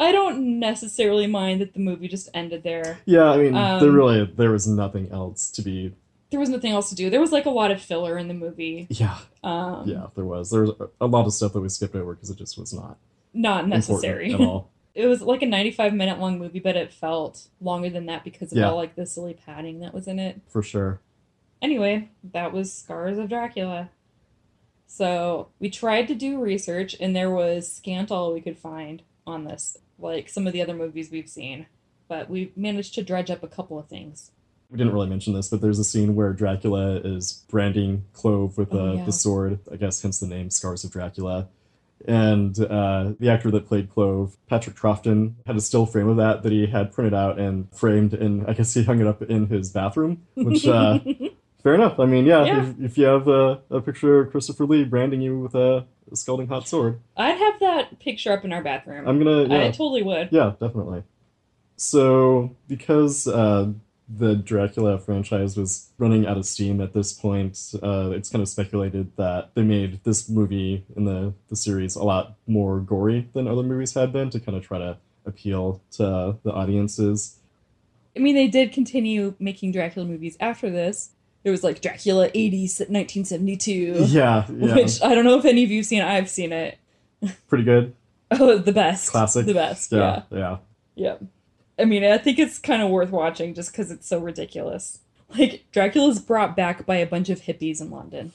I 0.00 0.10
don't 0.10 0.58
necessarily 0.58 1.28
mind 1.28 1.60
that 1.60 1.74
the 1.74 1.78
movie 1.78 2.08
just 2.08 2.28
ended 2.34 2.64
there. 2.64 2.98
Yeah, 3.04 3.30
I 3.30 3.36
mean, 3.36 3.54
Um, 3.54 3.78
there 3.80 3.92
really 3.92 4.24
there 4.24 4.50
was 4.50 4.66
nothing 4.66 5.12
else 5.12 5.48
to 5.52 5.62
be. 5.62 5.94
There 6.30 6.40
was 6.40 6.48
nothing 6.48 6.72
else 6.72 6.88
to 6.88 6.96
do. 6.96 7.10
There 7.10 7.20
was 7.20 7.30
like 7.30 7.46
a 7.46 7.50
lot 7.50 7.70
of 7.70 7.80
filler 7.80 8.18
in 8.18 8.26
the 8.26 8.34
movie. 8.34 8.88
Yeah, 8.90 9.16
Um, 9.44 9.88
yeah, 9.88 10.08
there 10.16 10.24
was. 10.24 10.50
There 10.50 10.62
was 10.62 10.72
a 11.00 11.06
lot 11.06 11.26
of 11.26 11.32
stuff 11.34 11.52
that 11.52 11.60
we 11.60 11.68
skipped 11.68 11.94
over 11.94 12.14
because 12.14 12.30
it 12.30 12.36
just 12.38 12.58
was 12.58 12.72
not 12.74 12.98
Not 13.32 13.68
necessary. 13.68 14.34
at 14.34 14.40
all. 14.40 14.70
It 14.94 15.06
was 15.06 15.22
like 15.22 15.42
a 15.42 15.46
95 15.46 15.92
minute 15.94 16.20
long 16.20 16.38
movie, 16.38 16.60
but 16.60 16.76
it 16.76 16.92
felt 16.92 17.48
longer 17.60 17.90
than 17.90 18.06
that 18.06 18.22
because 18.24 18.52
of 18.52 18.58
Yeah. 18.58 18.70
all 18.70 18.76
like 18.76 18.94
the 18.94 19.06
silly 19.06 19.34
padding 19.34 19.80
that 19.80 19.92
was 19.92 20.06
in 20.06 20.18
it. 20.18 20.40
For 20.48 20.62
sure. 20.62 21.00
Anyway, 21.60 22.10
that 22.32 22.52
was 22.52 22.72
Scars 22.72 23.18
of 23.18 23.28
Dracula. 23.28 23.90
So 24.86 25.48
we 25.58 25.70
tried 25.70 26.06
to 26.08 26.14
do 26.14 26.40
research, 26.40 26.94
and 27.00 27.16
there 27.16 27.30
was 27.30 27.70
scant 27.72 28.10
all 28.12 28.32
we 28.32 28.40
could 28.40 28.58
find 28.58 29.02
on 29.26 29.44
this, 29.44 29.76
like 29.98 30.28
some 30.28 30.46
of 30.46 30.52
the 30.52 30.62
other 30.62 30.74
movies 30.74 31.10
we've 31.10 31.28
seen. 31.28 31.66
But 32.06 32.28
we 32.30 32.52
managed 32.54 32.94
to 32.94 33.02
dredge 33.02 33.30
up 33.30 33.42
a 33.42 33.48
couple 33.48 33.78
of 33.78 33.88
things. 33.88 34.30
We 34.70 34.78
didn't 34.78 34.92
really 34.92 35.08
mention 35.08 35.32
this, 35.34 35.48
but 35.48 35.60
there's 35.60 35.78
a 35.78 35.84
scene 35.84 36.14
where 36.14 36.32
Dracula 36.32 36.96
is 36.96 37.44
branding 37.48 38.04
Clove 38.12 38.56
with 38.58 38.72
Oh, 38.72 38.94
yeah. 38.94 39.04
the 39.04 39.12
sword. 39.12 39.58
I 39.72 39.76
guess 39.76 40.02
hence 40.02 40.20
the 40.20 40.26
name 40.26 40.50
Scars 40.50 40.84
of 40.84 40.90
Dracula. 40.92 41.48
And 42.06 42.58
uh, 42.60 43.12
the 43.18 43.30
actor 43.30 43.50
that 43.50 43.66
played 43.66 43.90
Clove, 43.90 44.36
Patrick 44.48 44.76
Troughton, 44.76 45.34
had 45.46 45.56
a 45.56 45.60
still 45.60 45.86
frame 45.86 46.08
of 46.08 46.16
that 46.18 46.42
that 46.42 46.52
he 46.52 46.66
had 46.66 46.92
printed 46.92 47.14
out 47.14 47.38
and 47.38 47.68
framed, 47.74 48.12
and 48.14 48.46
I 48.46 48.52
guess 48.52 48.74
he 48.74 48.82
hung 48.84 49.00
it 49.00 49.06
up 49.06 49.22
in 49.22 49.46
his 49.46 49.70
bathroom. 49.70 50.22
Which, 50.34 50.66
uh, 50.66 50.98
fair 51.62 51.74
enough. 51.74 51.98
I 51.98 52.04
mean, 52.04 52.26
yeah, 52.26 52.44
Yeah. 52.44 52.66
If, 52.68 52.80
if 52.80 52.98
you 52.98 53.06
have 53.06 53.26
a, 53.26 53.60
a 53.70 53.80
picture 53.80 54.20
of 54.20 54.30
Christopher 54.30 54.66
Lee 54.66 54.84
branding 54.84 55.22
you 55.22 55.40
with 55.40 55.54
a, 55.54 55.86
a 56.12 56.16
scalding 56.16 56.48
hot 56.48 56.68
sword, 56.68 57.00
I'd 57.16 57.38
have 57.38 57.58
that 57.60 57.98
picture 58.00 58.32
up 58.32 58.44
in 58.44 58.52
our 58.52 58.62
bathroom. 58.62 59.08
I'm 59.08 59.18
gonna, 59.18 59.44
Yeah. 59.44 59.64
I 59.64 59.70
totally 59.70 60.02
would. 60.02 60.28
yeah, 60.30 60.52
definitely. 60.60 61.04
So, 61.76 62.54
because 62.68 63.26
uh, 63.26 63.72
the 64.08 64.34
Dracula 64.34 64.98
franchise 64.98 65.56
was 65.56 65.90
running 65.98 66.26
out 66.26 66.36
of 66.36 66.44
steam 66.46 66.80
at 66.80 66.92
this 66.92 67.12
point, 67.12 67.58
uh, 67.82 68.10
it's 68.10 68.28
kind 68.28 68.42
of 68.42 68.48
speculated 68.48 69.16
that 69.16 69.50
they 69.54 69.62
made 69.62 70.00
this 70.04 70.28
movie 70.28 70.84
in 70.94 71.04
the, 71.04 71.32
the 71.48 71.56
series 71.56 71.96
a 71.96 72.02
lot 72.02 72.36
more 72.46 72.80
gory 72.80 73.28
than 73.32 73.48
other 73.48 73.62
movies 73.62 73.94
had 73.94 74.12
been 74.12 74.28
to 74.30 74.40
kind 74.40 74.56
of 74.58 74.66
try 74.66 74.78
to 74.78 74.98
appeal 75.24 75.80
to 75.92 76.36
the 76.44 76.52
audiences. 76.52 77.38
I 78.16 78.20
mean, 78.20 78.34
they 78.34 78.46
did 78.46 78.72
continue 78.72 79.34
making 79.38 79.72
Dracula 79.72 80.06
movies 80.06 80.36
after 80.38 80.70
this. 80.70 81.10
There 81.42 81.52
was 81.52 81.64
like 81.64 81.80
Dracula 81.80 82.26
A.D., 82.34 82.56
1972, 82.58 84.04
Yeah, 84.06 84.46
yeah, 84.50 84.74
which 84.74 85.02
I 85.02 85.14
don't 85.14 85.24
know 85.24 85.38
if 85.38 85.44
any 85.44 85.64
of 85.64 85.70
you've 85.70 85.86
seen. 85.86 86.02
I've 86.02 86.28
seen 86.30 86.52
it. 86.52 86.78
pretty 87.48 87.64
good. 87.64 87.94
Oh, 88.30 88.58
the 88.58 88.72
best. 88.72 89.10
Classic. 89.10 89.46
The 89.46 89.54
best. 89.54 89.92
Yeah. 89.92 90.22
Yeah, 90.30 90.38
yeah. 90.38 90.56
Yeah. 90.96 91.16
I 91.78 91.84
mean, 91.84 92.04
I 92.04 92.18
think 92.18 92.38
it's 92.38 92.58
kind 92.58 92.82
of 92.82 92.90
worth 92.90 93.10
watching 93.10 93.54
just 93.54 93.72
because 93.72 93.90
it's 93.90 94.06
so 94.06 94.18
ridiculous. 94.20 95.00
Like, 95.36 95.64
Dracula's 95.72 96.20
brought 96.20 96.54
back 96.56 96.86
by 96.86 96.96
a 96.96 97.06
bunch 97.06 97.28
of 97.30 97.40
hippies 97.42 97.80
in 97.80 97.90
London. 97.90 98.32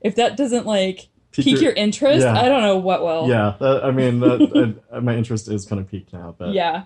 If 0.00 0.16
that 0.16 0.36
doesn't, 0.36 0.66
like, 0.66 1.08
Pique 1.30 1.44
pique 1.44 1.54
your- 1.54 1.62
your 1.62 1.72
interest, 1.72 2.22
yeah. 2.24 2.38
I 2.40 2.48
don't 2.48 2.62
know 2.62 2.76
what 2.78 3.02
will. 3.02 3.28
Yeah, 3.28 3.54
that, 3.60 3.84
I 3.84 3.90
mean, 3.90 4.20
that, 4.20 4.74
I, 4.92 4.96
uh, 4.96 5.00
my 5.00 5.14
interest 5.16 5.48
is 5.48 5.64
kind 5.66 5.80
of 5.80 5.88
peaked 5.90 6.12
now, 6.12 6.34
but 6.36 6.52
Yeah. 6.52 6.84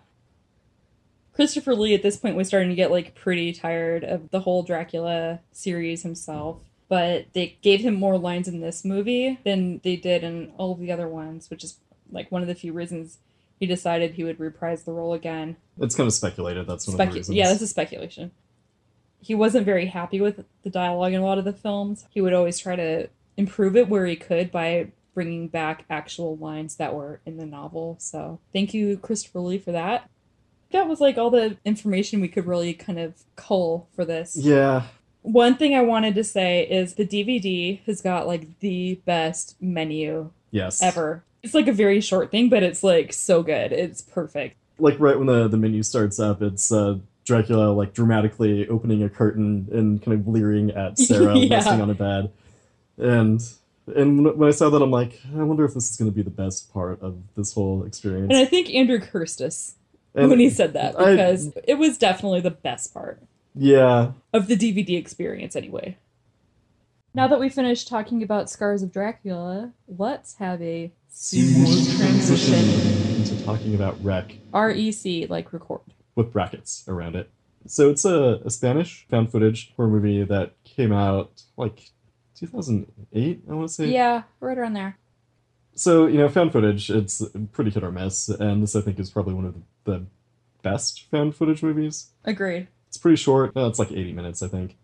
Christopher 1.32 1.74
Lee 1.74 1.94
at 1.94 2.02
this 2.02 2.16
point 2.16 2.34
was 2.36 2.48
starting 2.48 2.68
to 2.70 2.74
get 2.74 2.90
like 2.90 3.14
pretty 3.14 3.52
tired 3.52 4.02
of 4.04 4.30
the 4.30 4.40
whole 4.40 4.62
Dracula 4.64 5.40
series 5.52 6.02
himself. 6.02 6.58
But 6.88 7.26
they 7.34 7.58
gave 7.62 7.80
him 7.80 7.94
more 7.94 8.18
lines 8.18 8.48
in 8.48 8.60
this 8.60 8.84
movie 8.84 9.38
than 9.44 9.78
they 9.84 9.94
did 9.94 10.24
in 10.24 10.52
all 10.56 10.72
of 10.72 10.80
the 10.80 10.90
other 10.90 11.06
ones, 11.06 11.48
which 11.50 11.62
is 11.62 11.76
like 12.10 12.32
one 12.32 12.40
of 12.42 12.48
the 12.48 12.54
few 12.54 12.72
reasons 12.72 13.18
he 13.58 13.66
decided 13.66 14.12
he 14.12 14.24
would 14.24 14.38
reprise 14.40 14.84
the 14.84 14.92
role 14.92 15.12
again. 15.14 15.56
it's 15.80 15.94
kind 15.94 16.06
of 16.06 16.14
speculated. 16.14 16.66
That's 16.66 16.86
one 16.86 16.94
of 16.94 16.98
the 16.98 17.04
Specu- 17.04 17.14
reasons. 17.16 17.36
yeah, 17.36 17.48
this 17.48 17.62
is 17.62 17.70
speculation. 17.70 18.30
He 19.20 19.34
wasn't 19.34 19.64
very 19.66 19.86
happy 19.86 20.20
with 20.20 20.44
the 20.62 20.70
dialogue 20.70 21.12
in 21.12 21.20
a 21.20 21.24
lot 21.24 21.38
of 21.38 21.44
the 21.44 21.52
films. 21.52 22.06
He 22.10 22.20
would 22.20 22.32
always 22.32 22.58
try 22.58 22.76
to 22.76 23.08
improve 23.36 23.76
it 23.76 23.88
where 23.88 24.06
he 24.06 24.16
could 24.16 24.50
by 24.52 24.88
bringing 25.14 25.48
back 25.48 25.84
actual 25.90 26.36
lines 26.36 26.76
that 26.76 26.94
were 26.94 27.20
in 27.26 27.36
the 27.36 27.46
novel. 27.46 27.96
So 27.98 28.38
thank 28.52 28.72
you, 28.72 28.96
Christopher 28.98 29.40
Lee, 29.40 29.58
for 29.58 29.72
that. 29.72 30.08
That 30.70 30.86
was 30.86 31.00
like 31.00 31.18
all 31.18 31.30
the 31.30 31.56
information 31.64 32.20
we 32.20 32.28
could 32.28 32.46
really 32.46 32.74
kind 32.74 32.98
of 33.00 33.14
cull 33.34 33.88
for 33.96 34.04
this. 34.04 34.36
Yeah, 34.36 34.82
One 35.22 35.56
thing 35.56 35.74
I 35.74 35.80
wanted 35.80 36.14
to 36.14 36.22
say 36.22 36.62
is 36.68 36.94
the 36.94 37.06
DVD 37.06 37.80
has 37.86 38.00
got 38.00 38.26
like 38.28 38.60
the 38.60 39.00
best 39.04 39.56
menu 39.60 40.30
yes. 40.52 40.80
ever. 40.82 41.24
It's 41.42 41.54
like 41.54 41.68
a 41.68 41.72
very 41.72 42.00
short 42.00 42.30
thing, 42.30 42.48
but 42.48 42.62
it's 42.62 42.82
like 42.82 43.12
so 43.12 43.42
good. 43.42 43.72
It's 43.72 44.02
perfect. 44.02 44.56
like 44.78 44.98
right 44.98 45.16
when 45.16 45.26
the 45.26 45.48
the 45.48 45.56
menu 45.56 45.82
starts 45.82 46.18
up, 46.18 46.42
it's 46.42 46.70
uh, 46.72 46.98
Dracula 47.24 47.70
like 47.72 47.92
dramatically 47.94 48.66
opening 48.68 49.02
a 49.02 49.08
curtain 49.08 49.68
and 49.72 50.02
kind 50.02 50.18
of 50.18 50.26
leering 50.28 50.70
at 50.70 50.98
Sarah 51.08 51.36
Yeah. 51.36 51.56
resting 51.56 51.80
on 51.80 51.90
a 51.90 51.94
bed, 51.94 52.30
and 52.96 53.40
and 53.94 54.36
when- 54.38 54.48
I 54.48 54.52
saw 54.52 54.68
that, 54.70 54.82
I'm 54.82 54.90
like, 54.90 55.20
I 55.36 55.42
wonder 55.42 55.64
if 55.64 55.72
this 55.74 55.90
is 55.90 55.96
going 55.96 56.10
to 56.10 56.14
be 56.14 56.22
the 56.22 56.28
best 56.30 56.72
part 56.72 57.00
of 57.02 57.16
this 57.36 57.54
whole 57.54 57.84
experience. 57.84 58.28
And 58.30 58.38
I 58.38 58.44
think 58.44 58.68
Andrew 58.74 58.98
cursed 59.00 59.40
us 59.40 59.76
And- 60.14 60.28
when 60.30 60.40
he 60.40 60.50
said 60.50 60.72
that 60.74 60.98
I- 61.00 61.12
because 61.12 61.52
it 61.66 61.74
was 61.78 61.96
definitely 61.98 62.40
the 62.40 62.50
best 62.50 62.92
part 62.92 63.22
yeah, 63.54 64.12
of 64.32 64.46
the 64.46 64.56
DVD 64.56 64.96
experience, 64.98 65.56
anyway. 65.56 65.96
Now 67.18 67.26
that 67.26 67.40
we 67.40 67.48
finished 67.48 67.88
talking 67.88 68.22
about 68.22 68.48
Scars 68.48 68.80
of 68.80 68.92
Dracula, 68.92 69.72
let's 69.88 70.36
have 70.36 70.62
a 70.62 70.92
smooth 71.10 71.98
transition. 71.98 73.16
into 73.16 73.44
talking 73.44 73.74
about 73.74 74.00
Rec. 74.04 74.36
REC, 74.54 75.28
like 75.28 75.52
record. 75.52 75.80
with 76.14 76.32
brackets 76.32 76.84
around 76.86 77.16
it. 77.16 77.28
So 77.66 77.90
it's 77.90 78.04
a, 78.04 78.40
a 78.44 78.50
Spanish 78.50 79.04
found 79.10 79.32
footage 79.32 79.72
horror 79.74 79.88
movie 79.88 80.22
that 80.22 80.52
came 80.62 80.92
out 80.92 81.42
like 81.56 81.90
2008, 82.36 83.42
I 83.50 83.52
want 83.52 83.68
to 83.68 83.74
say. 83.74 83.86
Yeah, 83.88 84.22
right 84.38 84.56
around 84.56 84.74
there. 84.74 84.96
So, 85.74 86.06
you 86.06 86.18
know, 86.18 86.28
found 86.28 86.52
footage, 86.52 86.88
it's 86.88 87.20
pretty 87.50 87.72
hit 87.72 87.82
or 87.82 87.90
miss, 87.90 88.28
and 88.28 88.62
this 88.62 88.76
I 88.76 88.80
think 88.80 89.00
is 89.00 89.10
probably 89.10 89.34
one 89.34 89.44
of 89.44 89.54
the, 89.54 89.90
the 89.90 90.06
best 90.62 91.10
found 91.10 91.34
footage 91.34 91.64
movies. 91.64 92.10
Agreed. 92.24 92.68
It's 92.86 92.96
pretty 92.96 93.16
short, 93.16 93.56
uh, 93.56 93.66
it's 93.66 93.80
like 93.80 93.90
80 93.90 94.12
minutes, 94.12 94.40
I 94.40 94.46
think. 94.46 94.76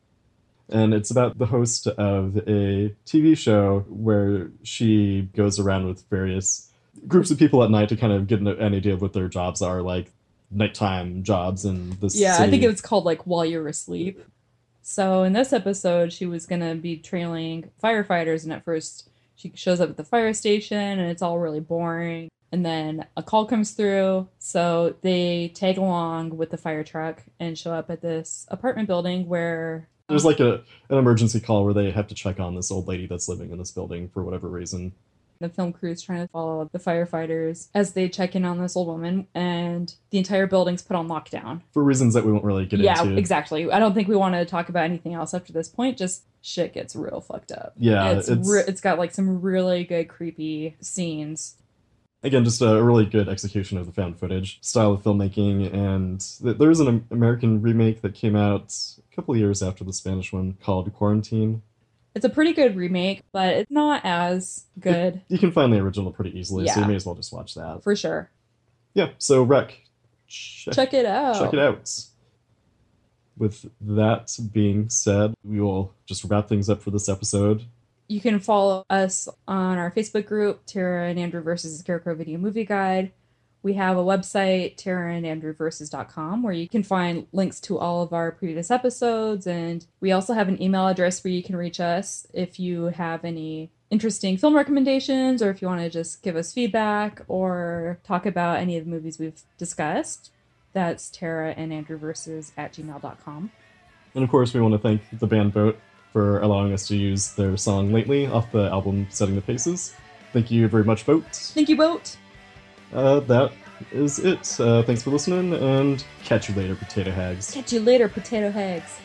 And 0.69 0.95
it's 0.95 1.11
about 1.11 1.39
the 1.39 1.47
host 1.47 1.87
of 1.87 2.37
a 2.39 2.95
TV 3.07 3.37
show 3.37 3.85
where 3.89 4.51
she 4.63 5.29
goes 5.35 5.59
around 5.59 5.87
with 5.87 6.09
various 6.09 6.71
groups 7.07 7.31
of 7.31 7.39
people 7.39 7.63
at 7.63 7.71
night 7.71 7.89
to 7.91 7.97
kind 7.97 8.13
of 8.13 8.27
get 8.27 8.41
an, 8.41 8.49
an 8.49 8.75
idea 8.75 8.95
of 8.95 9.03
what 9.03 9.13
their 9.13 9.29
jobs 9.29 9.61
are, 9.61 9.83
like 9.83 10.11
nighttime 10.51 11.23
jobs 11.23 11.65
in 11.65 11.91
the 12.01 12.11
Yeah, 12.15 12.37
city. 12.37 12.47
I 12.47 12.51
think 12.51 12.63
it 12.63 12.69
was 12.69 12.81
called 12.81 13.05
like 13.05 13.27
While 13.27 13.45
You're 13.45 13.69
Asleep. 13.69 14.23
So 14.83 15.23
in 15.23 15.33
this 15.33 15.53
episode, 15.53 16.13
she 16.13 16.27
was 16.27 16.47
gonna 16.47 16.75
be 16.75 16.97
trailing 16.97 17.71
firefighters, 17.83 18.45
and 18.45 18.53
at 18.53 18.65
first 18.65 19.09
she 19.35 19.53
shows 19.55 19.81
up 19.81 19.91
at 19.91 19.97
the 19.97 20.05
fire 20.05 20.33
station, 20.33 20.79
and 20.79 21.11
it's 21.11 21.23
all 21.23 21.39
really 21.39 21.61
boring. 21.61 22.29
And 22.53 22.65
then 22.65 23.07
a 23.17 23.23
call 23.23 23.47
comes 23.47 23.73
through, 23.73 24.29
so 24.39 24.95
they 25.01 25.49
tag 25.55 25.77
along 25.77 26.37
with 26.37 26.51
the 26.51 26.57
fire 26.57 26.85
truck 26.85 27.23
and 27.41 27.59
show 27.59 27.73
up 27.73 27.91
at 27.91 28.01
this 28.01 28.47
apartment 28.49 28.87
building 28.87 29.27
where 29.27 29.89
There's 30.09 30.25
like 30.25 30.41
a 30.41 30.63
an 30.91 30.99
emergency 30.99 31.41
call 31.41 31.65
where 31.65 31.75
they 31.75 31.91
have 31.91 32.07
to 32.09 32.15
check 32.15 32.39
on 32.39 32.55
this 32.55 32.71
old 32.71 32.87
lady 32.87 33.07
that's 33.07 33.29
living 33.29 33.51
in 33.51 33.59
this 33.59 33.71
building 33.71 34.09
for 34.09 34.23
whatever 34.23 34.49
reason. 34.49 34.93
the 35.41 35.49
film 35.49 35.73
crew 35.73 35.91
is 35.91 36.01
trying 36.01 36.21
to 36.21 36.29
follow 36.29 36.71
the 36.73 36.79
firefighters 36.79 37.69
as 37.75 37.93
they 37.93 38.09
check 38.09 38.37
in 38.37 38.45
on 38.45 38.61
this 38.61 38.77
old 38.77 38.87
woman, 38.87 39.27
and 39.35 39.95
the 40.11 40.19
entire 40.19 40.47
building's 40.47 40.81
put 40.83 40.97
on 40.97 41.09
lockdown. 41.09 41.61
For 41.73 41.83
reasons 41.83 42.15
that 42.15 42.25
we 42.25 42.33
won't 42.33 42.45
really 42.45 42.67
get 42.67 42.81
yeah, 42.81 43.01
into. 43.01 43.13
Yeah, 43.13 43.19
exactly. 43.19 43.71
I 43.71 43.79
don't 43.79 43.95
think 43.95 44.09
we 44.09 44.17
want 44.17 44.35
to 44.37 44.45
talk 44.45 44.69
about 44.69 44.85
anything 44.85 45.13
else 45.15 45.35
after 45.35 45.53
this 45.53 45.69
point. 45.69 45.99
Just 45.99 46.23
shit 46.41 46.73
gets 46.75 46.95
real 46.95 47.21
fucked 47.21 47.53
up. 47.53 47.73
Yeah, 47.77 48.11
it's 48.13 48.29
it's- 48.29 48.49
re- 48.49 48.65
it's 48.67 48.81
got 48.81 48.99
like 48.99 49.13
some 49.13 49.41
really 49.41 49.85
good 49.85 50.09
creepy 50.09 50.77
scenes. 50.81 51.57
Again 52.25 52.43
just 52.45 52.61
a 52.63 52.83
really 52.83 53.05
good 53.07 53.29
execution 53.29 53.79
of 53.79 53.87
the 53.87 53.93
found 53.93 54.19
footage 54.19 54.59
style 54.63 54.93
of 54.93 55.03
filmmaking 55.03 55.73
and 55.73 56.21
th- 56.43 56.57
there 56.59 56.69
an 56.81 57.07
american 57.11 57.63
remake 57.63 58.01
that 58.01 58.15
came 58.15 58.35
out 58.35 58.75
a 59.13 59.15
couple 59.15 59.35
of 59.35 59.39
years 59.39 59.63
after 59.63 59.85
the 59.85 59.93
spanish 59.93 60.33
one 60.33 60.57
called 60.63 60.93
quarantine. 60.95 61.63
It's 62.17 62.25
a 62.25 62.29
pretty 62.29 62.53
good 62.53 62.77
remake, 62.77 63.23
but 63.33 63.55
it's 63.55 63.71
not 63.73 64.03
as 64.05 64.67
good. 64.79 65.21
you 65.29 65.37
can 65.37 65.51
find 65.51 65.73
the 65.73 65.79
original 65.79 66.13
pretty 66.13 66.37
easily 66.39 66.67
so 66.69 66.81
you 66.81 66.87
may 66.87 66.95
as 66.95 67.05
well 67.05 67.17
just 67.17 67.33
watch 67.33 67.55
that. 67.57 67.83
For 67.83 67.95
sure. 67.97 68.31
yeah 68.95 69.11
so 69.19 69.43
rec 69.43 69.81
check, 70.29 70.75
Check 70.75 70.95
it 70.95 71.07
out. 71.07 71.39
check 71.41 71.53
it 71.53 71.59
out. 71.59 71.91
With 73.37 73.67
that 73.81 74.37
being 74.53 74.89
said 74.89 75.35
we 75.45 75.61
will 75.61 75.93
just 76.07 76.25
wrap 76.25 76.49
things 76.49 76.71
up 76.71 76.81
for 76.83 76.91
this 76.93 77.09
episode 77.09 77.65
You 78.07 78.21
can 78.21 78.39
follow 78.39 78.85
us 78.91 79.29
on 79.49 79.79
our 79.79 79.91
Facebook 79.91 80.27
group, 80.27 80.67
Tara 80.67 81.09
and 81.09 81.19
Andrew 81.19 81.41
versus 81.41 81.79
Scarecrow 81.79 82.15
Video 82.15 82.39
Movie 82.39 82.65
Guide. 82.65 83.13
We 83.63 83.75
have 83.75 83.97
a 83.97 84.05
website, 84.05 84.77
taraandandrewversus.com, 84.77 86.43
where 86.43 86.53
you 86.53 86.69
can 86.69 86.83
find 86.83 87.27
links 87.33 87.61
to 87.61 87.79
all 87.79 88.03
of 88.03 88.13
our 88.13 88.31
previous 88.31 88.71
episodes. 88.71 89.47
And 89.47 89.87
we 90.01 90.13
also 90.13 90.35
have 90.35 90.49
an 90.49 90.63
email 90.63 90.87
address 90.87 91.25
where 91.25 91.33
you 91.33 91.43
can 91.43 91.57
reach 91.57 91.81
us 91.81 92.27
if 92.35 92.61
you 92.61 92.87
have 92.87 93.25
any 93.25 93.71
interesting 93.89 94.37
film 94.37 94.55
recommendations 94.55 95.41
or 95.41 95.49
if 95.49 95.63
you 95.63 95.69
want 95.69 95.81
to 95.81 95.89
just 95.89 96.23
give 96.23 96.37
us 96.37 96.53
feedback 96.53 97.23
or 97.27 98.01
talk 98.05 98.27
about 98.27 98.59
any 98.59 98.77
of 98.77 98.85
the 98.85 98.91
movies 98.91 99.19
we've 99.19 99.41
discussed. 99.57 100.31
That's 100.75 101.09
Tara 101.09 101.55
and 101.57 101.73
Andrew 101.73 101.97
versus 101.97 102.53
at 102.59 102.75
gmail.com. 102.75 103.51
And 104.15 104.25
of 104.25 104.31
course, 104.31 104.53
we 104.53 104.61
want 104.61 104.73
to 104.73 104.79
thank 104.79 105.01
the 105.19 105.27
band 105.27 105.55
Boat 105.55 105.81
for 106.15 106.39
allowing 106.39 106.73
us 106.73 106.87
to 106.87 106.97
use 106.97 107.33
their 107.33 107.57
song 107.57 107.93
lately 107.93 108.29
off 108.29 108.51
the 108.53 108.71
album 108.71 109.05
Setting 109.11 109.35
the 109.35 109.43
Paces. 109.43 109.97
Thank 110.33 110.49
you 110.49 110.69
very 110.69 110.85
much, 110.85 111.05
Boat. 111.05 111.25
Thank 111.33 111.69
you, 111.69 111.77
Boat. 111.77 112.17
Uh, 112.93 113.19
that 113.21 113.51
is 113.91 114.21
it. 114.21 114.61
Uh, 114.61 114.85
thanks 114.85 115.03
for 115.03 115.11
listening, 115.11 115.53
and 115.55 116.05
catch 116.23 116.49
you 116.49 116.55
later, 116.55 116.77
Potato 116.77 117.11
Hags. 117.11 117.51
Catch 117.51 117.73
you 117.73 117.81
later, 117.81 118.09
potato 118.09 118.53
hags. 118.53 118.97